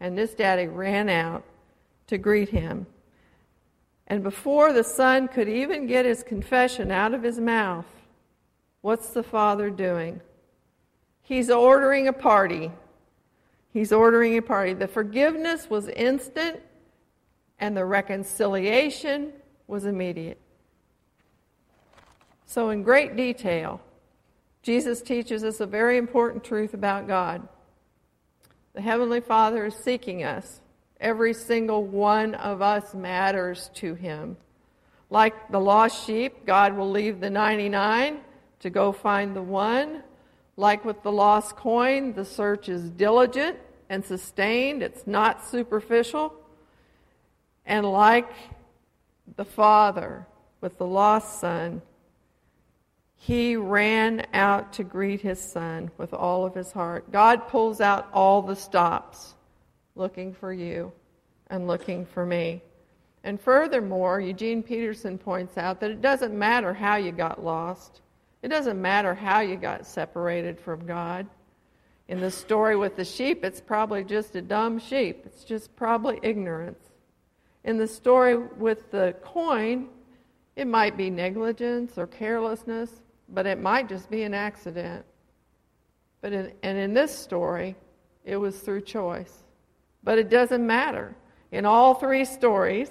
and 0.00 0.16
this 0.16 0.34
daddy 0.34 0.66
ran 0.66 1.08
out 1.08 1.44
to 2.06 2.18
greet 2.18 2.50
him. 2.50 2.86
And 4.06 4.22
before 4.22 4.72
the 4.72 4.84
son 4.84 5.28
could 5.28 5.48
even 5.48 5.86
get 5.86 6.04
his 6.04 6.22
confession 6.22 6.90
out 6.90 7.14
of 7.14 7.22
his 7.22 7.38
mouth, 7.38 7.86
what's 8.80 9.10
the 9.10 9.22
father 9.22 9.70
doing? 9.70 10.20
He's 11.22 11.50
ordering 11.50 12.08
a 12.08 12.12
party. 12.12 12.70
He's 13.70 13.92
ordering 13.92 14.38
a 14.38 14.42
party. 14.42 14.72
The 14.72 14.88
forgiveness 14.88 15.68
was 15.68 15.88
instant, 15.88 16.60
and 17.60 17.76
the 17.76 17.84
reconciliation 17.84 19.32
was 19.66 19.84
immediate. 19.84 20.40
So, 22.46 22.70
in 22.70 22.82
great 22.82 23.14
detail, 23.14 23.82
Jesus 24.62 25.02
teaches 25.02 25.44
us 25.44 25.60
a 25.60 25.66
very 25.66 25.98
important 25.98 26.42
truth 26.44 26.72
about 26.72 27.06
God. 27.06 27.46
The 28.78 28.82
Heavenly 28.82 29.20
Father 29.20 29.66
is 29.66 29.74
seeking 29.74 30.22
us. 30.22 30.60
Every 31.00 31.34
single 31.34 31.82
one 31.82 32.36
of 32.36 32.62
us 32.62 32.94
matters 32.94 33.72
to 33.74 33.94
Him. 33.94 34.36
Like 35.10 35.50
the 35.50 35.58
lost 35.58 36.06
sheep, 36.06 36.46
God 36.46 36.76
will 36.76 36.88
leave 36.88 37.18
the 37.18 37.28
99 37.28 38.20
to 38.60 38.70
go 38.70 38.92
find 38.92 39.34
the 39.34 39.42
one. 39.42 40.04
Like 40.56 40.84
with 40.84 41.02
the 41.02 41.10
lost 41.10 41.56
coin, 41.56 42.12
the 42.12 42.24
search 42.24 42.68
is 42.68 42.88
diligent 42.90 43.58
and 43.90 44.04
sustained, 44.04 44.84
it's 44.84 45.08
not 45.08 45.44
superficial. 45.44 46.32
And 47.66 47.84
like 47.84 48.30
the 49.34 49.44
Father 49.44 50.24
with 50.60 50.78
the 50.78 50.86
lost 50.86 51.40
son, 51.40 51.82
he 53.20 53.56
ran 53.56 54.26
out 54.32 54.72
to 54.74 54.84
greet 54.84 55.20
his 55.20 55.40
son 55.40 55.90
with 55.98 56.14
all 56.14 56.46
of 56.46 56.54
his 56.54 56.72
heart. 56.72 57.10
God 57.10 57.48
pulls 57.48 57.80
out 57.80 58.08
all 58.12 58.40
the 58.42 58.56
stops 58.56 59.34
looking 59.96 60.32
for 60.32 60.52
you 60.52 60.92
and 61.48 61.66
looking 61.66 62.06
for 62.06 62.24
me. 62.24 62.62
And 63.24 63.40
furthermore, 63.40 64.20
Eugene 64.20 64.62
Peterson 64.62 65.18
points 65.18 65.58
out 65.58 65.80
that 65.80 65.90
it 65.90 66.00
doesn't 66.00 66.32
matter 66.32 66.72
how 66.72 66.96
you 66.96 67.10
got 67.10 67.44
lost. 67.44 68.00
It 68.42 68.48
doesn't 68.48 68.80
matter 68.80 69.14
how 69.14 69.40
you 69.40 69.56
got 69.56 69.86
separated 69.86 70.60
from 70.60 70.86
God. 70.86 71.26
In 72.06 72.20
the 72.20 72.30
story 72.30 72.76
with 72.76 72.96
the 72.96 73.04
sheep, 73.04 73.44
it's 73.44 73.60
probably 73.60 74.04
just 74.04 74.36
a 74.36 74.40
dumb 74.40 74.78
sheep, 74.78 75.24
it's 75.26 75.44
just 75.44 75.74
probably 75.76 76.20
ignorance. 76.22 76.80
In 77.64 77.76
the 77.76 77.88
story 77.88 78.36
with 78.36 78.90
the 78.92 79.14
coin, 79.22 79.88
it 80.56 80.66
might 80.66 80.96
be 80.96 81.10
negligence 81.10 81.98
or 81.98 82.06
carelessness, 82.06 82.90
but 83.28 83.46
it 83.46 83.60
might 83.60 83.88
just 83.88 84.10
be 84.10 84.22
an 84.22 84.34
accident. 84.34 85.04
But 86.20 86.32
in, 86.32 86.52
and 86.62 86.78
in 86.78 86.94
this 86.94 87.16
story, 87.16 87.76
it 88.24 88.36
was 88.36 88.58
through 88.58 88.82
choice. 88.82 89.32
But 90.02 90.18
it 90.18 90.28
doesn't 90.28 90.66
matter. 90.66 91.14
In 91.50 91.64
all 91.64 91.94
three 91.94 92.24
stories, 92.24 92.90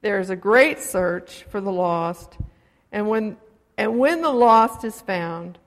there's 0.00 0.30
a 0.30 0.36
great 0.36 0.78
search 0.78 1.44
for 1.50 1.60
the 1.60 1.72
lost, 1.72 2.38
and 2.92 3.08
when 3.08 3.36
and 3.76 3.98
when 3.98 4.22
the 4.22 4.30
lost 4.30 4.84
is 4.84 5.00
found, 5.00 5.58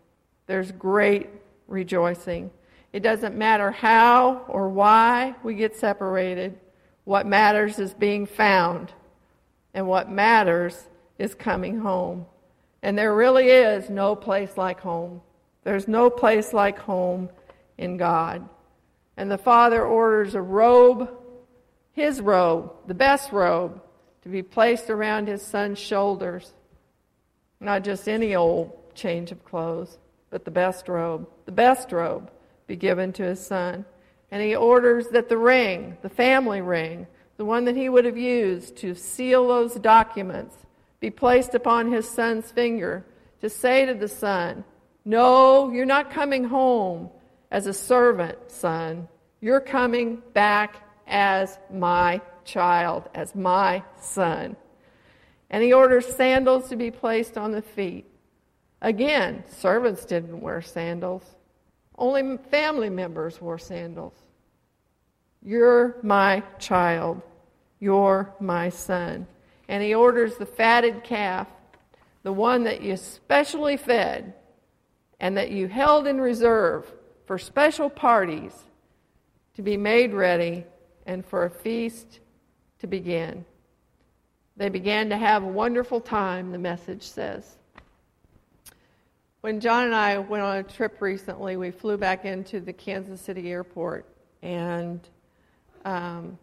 there's 0.45 0.71
great 0.71 1.29
rejoicing. 1.67 2.51
It 2.91 3.03
doesn't 3.03 3.37
matter 3.37 3.71
how 3.71 4.45
or 4.49 4.67
why 4.67 5.35
we 5.43 5.55
get 5.55 5.77
separated. 5.77 6.59
What 7.05 7.25
matters 7.25 7.79
is 7.79 7.93
being 7.93 8.25
found, 8.25 8.91
and 9.73 9.87
what 9.87 10.11
matters 10.11 10.89
is 11.17 11.33
coming 11.33 11.79
home. 11.79 12.25
And 12.83 12.97
there 12.97 13.13
really 13.15 13.49
is 13.49 13.89
no 13.89 14.15
place 14.15 14.57
like 14.57 14.79
home. 14.79 15.21
There's 15.63 15.87
no 15.87 16.09
place 16.09 16.53
like 16.53 16.79
home 16.79 17.29
in 17.77 17.97
God. 17.97 18.47
And 19.17 19.29
the 19.29 19.37
Father 19.37 19.83
orders 19.83 20.33
a 20.33 20.41
robe, 20.41 21.09
his 21.93 22.21
robe, 22.21 22.71
the 22.87 22.93
best 22.93 23.31
robe, 23.31 23.81
to 24.23 24.29
be 24.29 24.41
placed 24.41 24.89
around 24.89 25.27
his 25.27 25.41
son's 25.41 25.79
shoulders. 25.79 26.53
Not 27.59 27.83
just 27.83 28.07
any 28.07 28.35
old 28.35 28.95
change 28.95 29.31
of 29.31 29.45
clothes, 29.45 29.99
but 30.29 30.45
the 30.45 30.51
best 30.51 30.87
robe. 30.87 31.27
The 31.45 31.51
best 31.51 31.91
robe 31.91 32.31
be 32.65 32.75
given 32.75 33.13
to 33.13 33.23
his 33.23 33.45
son. 33.45 33.85
And 34.31 34.41
he 34.41 34.55
orders 34.55 35.09
that 35.09 35.29
the 35.29 35.37
ring, 35.37 35.97
the 36.01 36.09
family 36.09 36.61
ring, 36.61 37.05
the 37.37 37.45
one 37.45 37.65
that 37.65 37.75
he 37.75 37.89
would 37.89 38.05
have 38.05 38.17
used 38.17 38.77
to 38.77 38.95
seal 38.95 39.47
those 39.47 39.75
documents, 39.75 40.55
be 41.01 41.09
placed 41.09 41.53
upon 41.55 41.91
his 41.91 42.07
son's 42.07 42.49
finger 42.49 43.05
to 43.41 43.49
say 43.49 43.85
to 43.85 43.93
the 43.93 44.07
son, 44.07 44.63
No, 45.03 45.69
you're 45.71 45.85
not 45.85 46.11
coming 46.11 46.45
home 46.45 47.09
as 47.49 47.67
a 47.67 47.73
servant, 47.73 48.37
son. 48.49 49.09
You're 49.41 49.59
coming 49.59 50.21
back 50.33 50.87
as 51.07 51.59
my 51.73 52.21
child, 52.45 53.09
as 53.13 53.35
my 53.35 53.83
son. 53.99 54.55
And 55.49 55.61
he 55.61 55.73
orders 55.73 56.05
sandals 56.05 56.69
to 56.69 56.77
be 56.77 56.91
placed 56.91 57.37
on 57.37 57.51
the 57.51 57.61
feet. 57.61 58.05
Again, 58.81 59.43
servants 59.49 60.05
didn't 60.05 60.39
wear 60.39 60.61
sandals, 60.61 61.23
only 61.97 62.37
family 62.49 62.89
members 62.89 63.41
wore 63.41 63.59
sandals. 63.59 64.13
You're 65.43 65.97
my 66.03 66.43
child. 66.59 67.21
You're 67.79 68.33
my 68.39 68.69
son. 68.69 69.27
And 69.71 69.81
he 69.81 69.95
orders 69.95 70.35
the 70.35 70.45
fatted 70.45 71.01
calf, 71.01 71.47
the 72.23 72.33
one 72.33 72.65
that 72.65 72.81
you 72.81 72.97
specially 72.97 73.77
fed 73.77 74.33
and 75.17 75.37
that 75.37 75.49
you 75.49 75.69
held 75.69 76.07
in 76.07 76.19
reserve 76.19 76.91
for 77.25 77.37
special 77.37 77.89
parties, 77.89 78.51
to 79.55 79.61
be 79.61 79.77
made 79.77 80.13
ready 80.13 80.65
and 81.05 81.25
for 81.25 81.45
a 81.45 81.49
feast 81.49 82.19
to 82.79 82.87
begin. 82.87 83.45
They 84.57 84.67
began 84.67 85.09
to 85.09 85.15
have 85.17 85.43
a 85.43 85.47
wonderful 85.47 86.01
time, 86.01 86.51
the 86.51 86.57
message 86.57 87.03
says. 87.03 87.55
When 89.39 89.61
John 89.61 89.85
and 89.85 89.95
I 89.95 90.17
went 90.17 90.43
on 90.43 90.57
a 90.57 90.63
trip 90.63 91.01
recently, 91.01 91.55
we 91.55 91.71
flew 91.71 91.95
back 91.95 92.25
into 92.25 92.59
the 92.59 92.73
Kansas 92.73 93.21
City 93.21 93.49
airport. 93.49 94.05
and 94.41 94.99
um, 95.85 96.37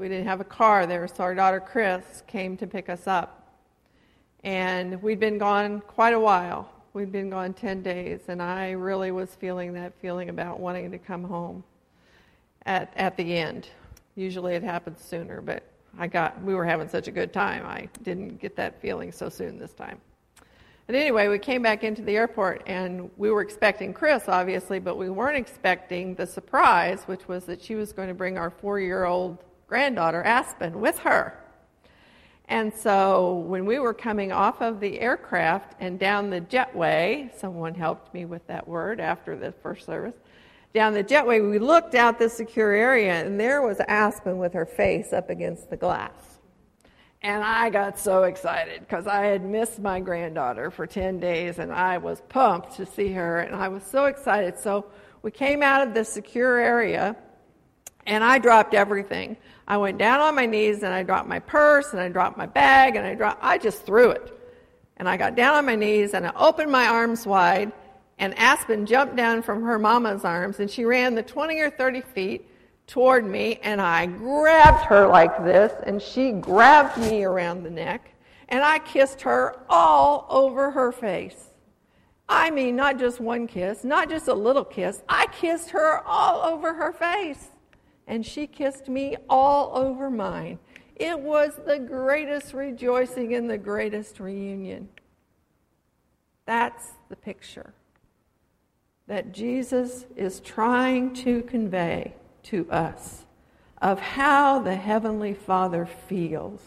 we 0.00 0.08
didn't 0.08 0.26
have 0.26 0.40
a 0.40 0.44
car 0.44 0.86
there, 0.86 1.06
so 1.06 1.22
our 1.22 1.34
daughter 1.34 1.60
Chris 1.60 2.22
came 2.26 2.56
to 2.56 2.66
pick 2.66 2.88
us 2.88 3.06
up. 3.06 3.54
And 4.42 5.00
we'd 5.02 5.20
been 5.20 5.36
gone 5.36 5.82
quite 5.82 6.14
a 6.14 6.18
while. 6.18 6.70
We'd 6.94 7.12
been 7.12 7.28
gone 7.28 7.52
10 7.52 7.82
days, 7.82 8.20
and 8.28 8.40
I 8.40 8.70
really 8.70 9.10
was 9.10 9.34
feeling 9.34 9.74
that 9.74 9.92
feeling 10.00 10.30
about 10.30 10.58
wanting 10.58 10.90
to 10.92 10.98
come 10.98 11.22
home 11.22 11.62
at, 12.64 12.90
at 12.96 13.18
the 13.18 13.36
end. 13.36 13.68
Usually 14.16 14.54
it 14.54 14.62
happens 14.62 15.04
sooner, 15.04 15.42
but 15.42 15.64
I 15.98 16.06
got 16.06 16.42
we 16.42 16.54
were 16.54 16.64
having 16.64 16.88
such 16.88 17.06
a 17.06 17.10
good 17.10 17.34
time. 17.34 17.66
I 17.66 17.88
didn't 18.02 18.40
get 18.40 18.56
that 18.56 18.80
feeling 18.80 19.12
so 19.12 19.28
soon 19.28 19.58
this 19.58 19.74
time. 19.74 19.98
And 20.88 20.96
anyway, 20.96 21.28
we 21.28 21.38
came 21.38 21.60
back 21.60 21.84
into 21.84 22.00
the 22.00 22.16
airport 22.16 22.62
and 22.66 23.10
we 23.18 23.30
were 23.30 23.42
expecting 23.42 23.92
Chris, 23.92 24.28
obviously, 24.28 24.78
but 24.78 24.96
we 24.96 25.10
weren't 25.10 25.36
expecting 25.36 26.14
the 26.14 26.26
surprise, 26.26 27.02
which 27.04 27.28
was 27.28 27.44
that 27.44 27.62
she 27.62 27.74
was 27.74 27.92
going 27.92 28.08
to 28.08 28.14
bring 28.14 28.38
our 28.38 28.50
four 28.50 28.80
year 28.80 29.04
old 29.04 29.38
granddaughter, 29.70 30.22
Aspen, 30.24 30.80
with 30.80 30.98
her. 30.98 31.38
And 32.48 32.74
so 32.74 33.36
when 33.46 33.64
we 33.64 33.78
were 33.78 33.94
coming 33.94 34.32
off 34.32 34.60
of 34.60 34.80
the 34.80 34.98
aircraft 34.98 35.76
and 35.78 35.96
down 35.96 36.28
the 36.28 36.40
jetway, 36.40 37.32
someone 37.38 37.74
helped 37.74 38.12
me 38.12 38.24
with 38.24 38.44
that 38.48 38.66
word 38.66 38.98
after 38.98 39.36
the 39.36 39.52
first 39.62 39.86
service, 39.86 40.16
down 40.74 40.92
the 40.92 41.04
jetway, 41.04 41.48
we 41.48 41.60
looked 41.60 41.94
out 41.94 42.18
the 42.18 42.28
secure 42.28 42.72
area 42.72 43.12
and 43.24 43.38
there 43.38 43.62
was 43.62 43.78
Aspen 43.86 44.38
with 44.38 44.52
her 44.54 44.66
face 44.66 45.12
up 45.12 45.30
against 45.30 45.70
the 45.70 45.76
glass. 45.76 46.40
And 47.22 47.44
I 47.44 47.70
got 47.70 47.96
so 47.96 48.24
excited 48.24 48.80
because 48.80 49.06
I 49.06 49.26
had 49.26 49.44
missed 49.44 49.78
my 49.78 50.00
granddaughter 50.00 50.72
for 50.72 50.88
10 50.88 51.20
days 51.20 51.60
and 51.60 51.70
I 51.70 51.98
was 51.98 52.22
pumped 52.28 52.76
to 52.76 52.86
see 52.86 53.12
her 53.12 53.40
and 53.40 53.54
I 53.54 53.68
was 53.68 53.84
so 53.84 54.06
excited. 54.06 54.58
So 54.58 54.86
we 55.22 55.30
came 55.30 55.62
out 55.62 55.86
of 55.86 55.94
the 55.94 56.04
secure 56.04 56.58
area 56.58 57.14
and 58.10 58.24
I 58.24 58.38
dropped 58.38 58.74
everything. 58.74 59.36
I 59.68 59.76
went 59.76 59.96
down 59.96 60.20
on 60.20 60.34
my 60.34 60.44
knees 60.44 60.82
and 60.82 60.92
I 60.92 61.04
dropped 61.04 61.28
my 61.28 61.38
purse 61.38 61.92
and 61.92 62.00
I 62.00 62.08
dropped 62.08 62.36
my 62.36 62.46
bag 62.46 62.96
and 62.96 63.06
I 63.06 63.14
dropped, 63.14 63.38
I 63.40 63.56
just 63.56 63.86
threw 63.86 64.10
it. 64.10 64.36
And 64.96 65.08
I 65.08 65.16
got 65.16 65.36
down 65.36 65.54
on 65.54 65.64
my 65.64 65.76
knees 65.76 66.12
and 66.12 66.26
I 66.26 66.32
opened 66.34 66.72
my 66.72 66.86
arms 66.86 67.24
wide 67.24 67.70
and 68.18 68.36
Aspen 68.36 68.84
jumped 68.84 69.14
down 69.14 69.42
from 69.42 69.62
her 69.62 69.78
mama's 69.78 70.24
arms 70.24 70.58
and 70.58 70.68
she 70.68 70.84
ran 70.84 71.14
the 71.14 71.22
20 71.22 71.60
or 71.60 71.70
30 71.70 72.00
feet 72.00 72.46
toward 72.90 73.24
me, 73.24 73.60
and 73.62 73.80
I 73.80 74.06
grabbed 74.06 74.84
her 74.86 75.06
like 75.06 75.44
this, 75.44 75.72
and 75.86 76.02
she 76.02 76.32
grabbed 76.32 76.98
me 76.98 77.22
around 77.22 77.62
the 77.62 77.70
neck, 77.70 78.12
and 78.48 78.64
I 78.64 78.80
kissed 78.80 79.20
her 79.22 79.60
all 79.68 80.26
over 80.28 80.72
her 80.72 80.90
face. 80.90 81.50
I 82.28 82.50
mean, 82.50 82.74
not 82.74 82.98
just 82.98 83.20
one 83.20 83.46
kiss, 83.46 83.84
not 83.84 84.10
just 84.10 84.26
a 84.26 84.34
little 84.34 84.64
kiss. 84.64 85.04
I 85.08 85.26
kissed 85.26 85.70
her 85.70 86.02
all 86.04 86.52
over 86.52 86.74
her 86.74 86.90
face, 86.90 87.50
and 88.10 88.26
she 88.26 88.48
kissed 88.48 88.88
me 88.88 89.16
all 89.28 89.70
over 89.72 90.10
mine. 90.10 90.58
It 90.96 91.18
was 91.20 91.52
the 91.64 91.78
greatest 91.78 92.52
rejoicing 92.52 93.34
and 93.34 93.48
the 93.48 93.56
greatest 93.56 94.18
reunion. 94.18 94.88
That's 96.44 96.88
the 97.08 97.14
picture 97.14 97.72
that 99.06 99.32
Jesus 99.32 100.06
is 100.16 100.40
trying 100.40 101.14
to 101.14 101.42
convey 101.42 102.14
to 102.42 102.68
us 102.68 103.26
of 103.80 104.00
how 104.00 104.58
the 104.58 104.74
Heavenly 104.74 105.32
Father 105.32 105.86
feels 105.86 106.60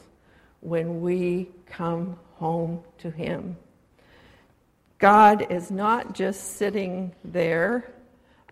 when 0.62 1.02
we 1.02 1.50
come 1.66 2.18
home 2.36 2.82
to 3.00 3.12
Him. 3.12 3.58
God 4.98 5.52
is 5.52 5.70
not 5.70 6.14
just 6.14 6.56
sitting 6.56 7.14
there 7.26 7.92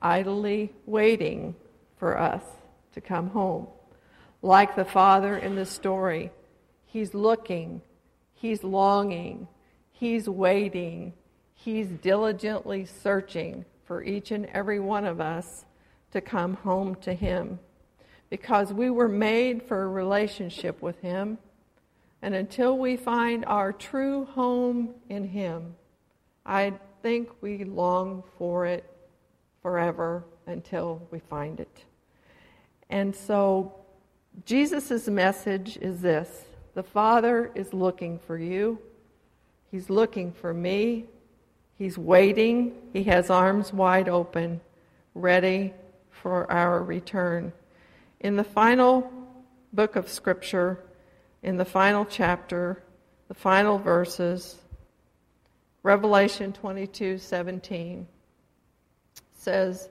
idly 0.01 0.73
waiting 0.85 1.55
for 1.97 2.19
us 2.19 2.43
to 2.93 3.01
come 3.01 3.29
home. 3.29 3.67
Like 4.41 4.75
the 4.75 4.85
Father 4.85 5.37
in 5.37 5.55
the 5.55 5.65
story, 5.65 6.31
He's 6.85 7.13
looking, 7.13 7.81
He's 8.33 8.63
longing, 8.63 9.47
He's 9.91 10.27
waiting, 10.27 11.13
He's 11.53 11.87
diligently 11.87 12.85
searching 12.85 13.65
for 13.85 14.03
each 14.03 14.31
and 14.31 14.47
every 14.47 14.79
one 14.79 15.05
of 15.05 15.21
us 15.21 15.65
to 16.11 16.21
come 16.21 16.55
home 16.55 16.95
to 16.95 17.13
Him 17.13 17.59
because 18.29 18.73
we 18.73 18.89
were 18.89 19.09
made 19.09 19.61
for 19.63 19.83
a 19.83 19.87
relationship 19.87 20.81
with 20.81 20.99
Him. 21.01 21.37
And 22.21 22.33
until 22.33 22.77
we 22.77 22.97
find 22.97 23.45
our 23.45 23.71
true 23.73 24.25
home 24.25 24.95
in 25.09 25.27
Him, 25.27 25.75
I 26.45 26.73
think 27.01 27.29
we 27.41 27.63
long 27.63 28.23
for 28.37 28.65
it 28.65 28.85
forever 29.61 30.23
until 30.47 31.07
we 31.11 31.19
find 31.19 31.59
it. 31.59 31.83
And 32.91 33.15
so, 33.15 33.73
Jesus' 34.45 35.07
message 35.07 35.77
is 35.77 36.01
this. 36.01 36.43
The 36.73 36.83
Father 36.83 37.49
is 37.55 37.73
looking 37.73 38.19
for 38.19 38.37
you, 38.37 38.79
He's 39.71 39.89
looking 39.89 40.33
for 40.33 40.53
me, 40.53 41.05
He's 41.77 41.97
waiting, 41.97 42.73
He 42.91 43.03
has 43.03 43.29
arms 43.29 43.73
wide 43.73 44.09
open, 44.09 44.59
ready 45.15 45.73
for 46.09 46.51
our 46.51 46.83
return. 46.83 47.53
In 48.19 48.35
the 48.35 48.43
final 48.43 49.11
book 49.71 49.95
of 49.95 50.09
Scripture, 50.09 50.83
in 51.43 51.55
the 51.57 51.65
final 51.65 52.05
chapter, 52.05 52.83
the 53.29 53.33
final 53.33 53.79
verses, 53.79 54.57
Revelation 55.81 56.51
22 56.51 57.17
17 57.17 58.05
says, 59.33 59.89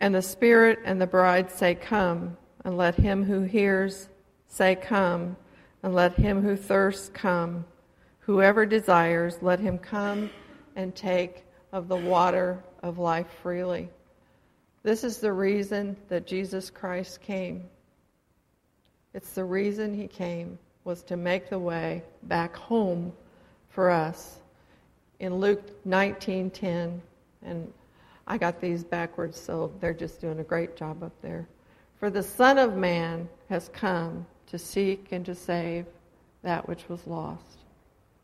And 0.00 0.14
the 0.14 0.22
Spirit 0.22 0.80
and 0.84 1.00
the 1.00 1.06
bride 1.06 1.50
say, 1.50 1.74
Come, 1.74 2.36
and 2.64 2.76
let 2.76 2.94
him 2.96 3.24
who 3.24 3.42
hears 3.42 4.08
say, 4.48 4.76
Come, 4.76 5.36
and 5.82 5.94
let 5.94 6.14
him 6.14 6.42
who 6.42 6.56
thirsts 6.56 7.08
come. 7.08 7.64
Whoever 8.20 8.66
desires, 8.66 9.38
let 9.40 9.60
him 9.60 9.78
come 9.78 10.30
and 10.74 10.94
take 10.94 11.44
of 11.72 11.88
the 11.88 11.96
water 11.96 12.62
of 12.82 12.98
life 12.98 13.28
freely. 13.42 13.88
This 14.82 15.04
is 15.04 15.18
the 15.18 15.32
reason 15.32 15.96
that 16.08 16.26
Jesus 16.26 16.70
Christ 16.70 17.20
came. 17.20 17.64
It's 19.14 19.32
the 19.32 19.44
reason 19.44 19.94
he 19.94 20.06
came 20.06 20.58
was 20.84 21.02
to 21.04 21.16
make 21.16 21.48
the 21.48 21.58
way 21.58 22.02
back 22.24 22.54
home 22.54 23.12
for 23.70 23.90
us. 23.90 24.38
In 25.18 25.36
Luke 25.36 25.62
19:10 25.84 27.00
and 27.42 27.72
I 28.26 28.38
got 28.38 28.60
these 28.60 28.82
backwards 28.82 29.40
so 29.40 29.72
they're 29.80 29.94
just 29.94 30.20
doing 30.20 30.40
a 30.40 30.44
great 30.44 30.76
job 30.76 31.02
up 31.02 31.12
there. 31.22 31.46
For 31.98 32.10
the 32.10 32.22
son 32.22 32.58
of 32.58 32.76
man 32.76 33.28
has 33.48 33.70
come 33.72 34.26
to 34.48 34.58
seek 34.58 35.12
and 35.12 35.24
to 35.26 35.34
save 35.34 35.86
that 36.42 36.68
which 36.68 36.88
was 36.88 37.06
lost. 37.06 37.58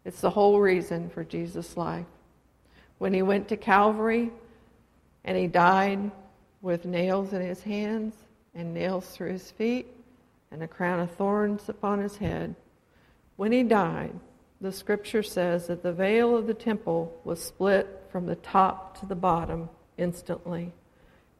It's 0.04 0.20
the 0.20 0.30
whole 0.30 0.60
reason 0.60 1.08
for 1.10 1.24
Jesus' 1.24 1.76
life. 1.76 2.06
When 2.98 3.14
he 3.14 3.22
went 3.22 3.48
to 3.48 3.56
Calvary 3.56 4.30
and 5.24 5.36
he 5.36 5.46
died 5.46 6.10
with 6.60 6.84
nails 6.84 7.32
in 7.32 7.40
his 7.40 7.62
hands 7.62 8.14
and 8.54 8.74
nails 8.74 9.08
through 9.08 9.32
his 9.32 9.50
feet 9.52 9.86
and 10.50 10.62
a 10.62 10.68
crown 10.68 11.00
of 11.00 11.10
thorns 11.12 11.68
upon 11.68 12.00
his 12.00 12.16
head. 12.16 12.54
When 13.36 13.52
he 13.52 13.62
died, 13.62 14.12
the 14.60 14.72
scripture 14.72 15.22
says 15.22 15.66
that 15.68 15.82
the 15.82 15.92
veil 15.92 16.36
of 16.36 16.46
the 16.46 16.54
temple 16.54 17.18
was 17.24 17.42
split 17.42 18.04
from 18.10 18.26
the 18.26 18.36
top 18.36 18.98
to 19.00 19.06
the 19.06 19.16
bottom 19.16 19.68
instantly. 19.98 20.72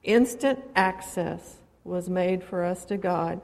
Instant 0.03 0.61
access 0.75 1.57
was 1.85 2.09
made 2.09 2.43
for 2.43 2.65
us 2.65 2.85
to 2.87 2.97
God. 2.97 3.41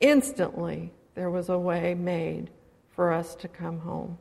Instantly, 0.00 0.92
there 1.14 1.30
was 1.30 1.48
a 1.48 1.58
way 1.58 1.94
made 1.94 2.50
for 2.90 3.12
us 3.12 3.34
to 3.36 3.48
come 3.48 3.80
home. 3.80 4.18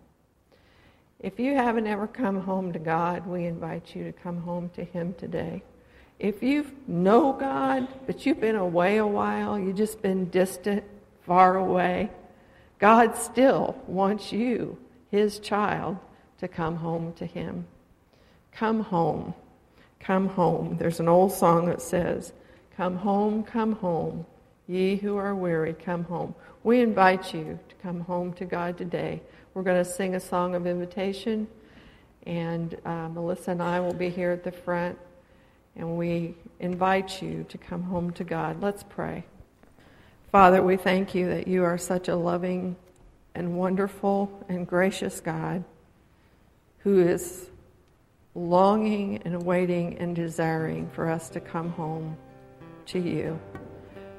If 1.19 1.39
you 1.39 1.55
haven't 1.55 1.87
ever 1.87 2.07
come 2.07 2.41
home 2.41 2.73
to 2.73 2.79
God, 2.79 3.25
we 3.25 3.45
invite 3.45 3.95
you 3.95 4.03
to 4.03 4.11
come 4.11 4.41
home 4.41 4.69
to 4.75 4.83
Him 4.83 5.13
today 5.17 5.63
if 6.23 6.41
you 6.41 6.65
know 6.87 7.33
God, 7.33 7.87
but 8.05 8.25
you've 8.25 8.39
been 8.39 8.55
away 8.55 8.97
a 8.97 9.05
while, 9.05 9.59
you've 9.59 9.75
just 9.75 10.01
been 10.01 10.29
distant, 10.29 10.83
far 11.25 11.57
away, 11.57 12.11
God 12.79 13.17
still 13.17 13.77
wants 13.87 14.31
you, 14.31 14.77
His 15.11 15.39
child, 15.39 15.97
to 16.39 16.47
come 16.47 16.77
home 16.77 17.13
to 17.13 17.25
Him. 17.25 17.67
Come 18.53 18.81
home. 18.81 19.33
Come 20.03 20.27
home. 20.27 20.75
There's 20.77 20.99
an 20.99 21.07
old 21.07 21.31
song 21.31 21.67
that 21.67 21.81
says, 21.81 22.33
Come 22.75 22.97
home, 22.97 23.43
come 23.43 23.73
home. 23.73 24.25
Ye 24.67 24.97
who 24.97 25.15
are 25.15 25.33
weary, 25.33 25.73
come 25.73 26.03
home. 26.03 26.35
We 26.63 26.81
invite 26.81 27.33
you 27.33 27.57
to 27.69 27.75
come 27.75 28.01
home 28.01 28.33
to 28.33 28.45
God 28.45 28.77
today. 28.77 29.21
We're 29.53 29.63
going 29.63 29.81
to 29.81 29.89
sing 29.89 30.15
a 30.15 30.19
song 30.19 30.55
of 30.55 30.67
invitation, 30.67 31.47
and 32.25 32.75
uh, 32.85 33.09
Melissa 33.09 33.51
and 33.51 33.61
I 33.61 33.79
will 33.79 33.93
be 33.93 34.09
here 34.09 34.31
at 34.31 34.43
the 34.43 34.51
front. 34.51 34.97
And 35.75 35.97
we 35.97 36.35
invite 36.59 37.21
you 37.21 37.45
to 37.49 37.57
come 37.57 37.83
home 37.83 38.11
to 38.11 38.23
God. 38.23 38.61
Let's 38.61 38.83
pray. 38.83 39.23
Father, 40.31 40.61
we 40.61 40.77
thank 40.77 41.15
you 41.15 41.27
that 41.29 41.47
you 41.47 41.63
are 41.63 41.77
such 41.77 42.09
a 42.09 42.15
loving 42.15 42.75
and 43.35 43.57
wonderful 43.57 44.45
and 44.49 44.67
gracious 44.67 45.19
God 45.19 45.63
who 46.79 46.99
is 46.99 47.49
longing 48.35 49.21
and 49.25 49.43
waiting 49.43 49.97
and 49.99 50.15
desiring 50.15 50.89
for 50.89 51.09
us 51.09 51.29
to 51.29 51.39
come 51.39 51.69
home. 51.71 52.17
to 52.85 52.99
you. 52.99 53.39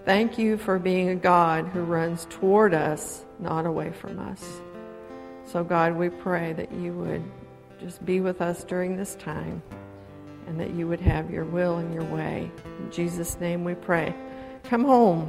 Thank 0.05 0.39
you 0.39 0.57
for 0.57 0.79
being 0.79 1.11
a 1.11 1.15
God 1.15 1.67
who 1.69 1.83
runs 1.83 2.27
toward 2.31 2.75
us, 2.75 3.25
not 3.39 3.67
away 3.67 3.93
from 3.93 4.19
us. 4.19 4.61
So, 5.45 5.63
God, 5.63 5.97
we 5.97 6.09
pray 6.09 6.55
that 6.55 6.73
you 6.73 6.93
would 6.95 7.23
just 7.79 8.05
be 8.05 8.21
with 8.21 8.41
us 8.41 8.65
during 8.65 8.97
this 8.97 9.15
time 9.17 9.63
and 10.47 10.59
that 10.61 10.71
you 10.75 10.89
would 10.89 11.01
have 11.01 11.31
your 11.31 11.45
will 11.45 11.77
and 11.77 11.93
your 11.93 12.05
way. 12.05 12.51
In 12.79 12.91
Jesus' 12.91 13.39
name 13.41 13.65
we 13.65 13.75
pray. 13.75 14.15
Come 14.63 14.85
home. 14.85 15.29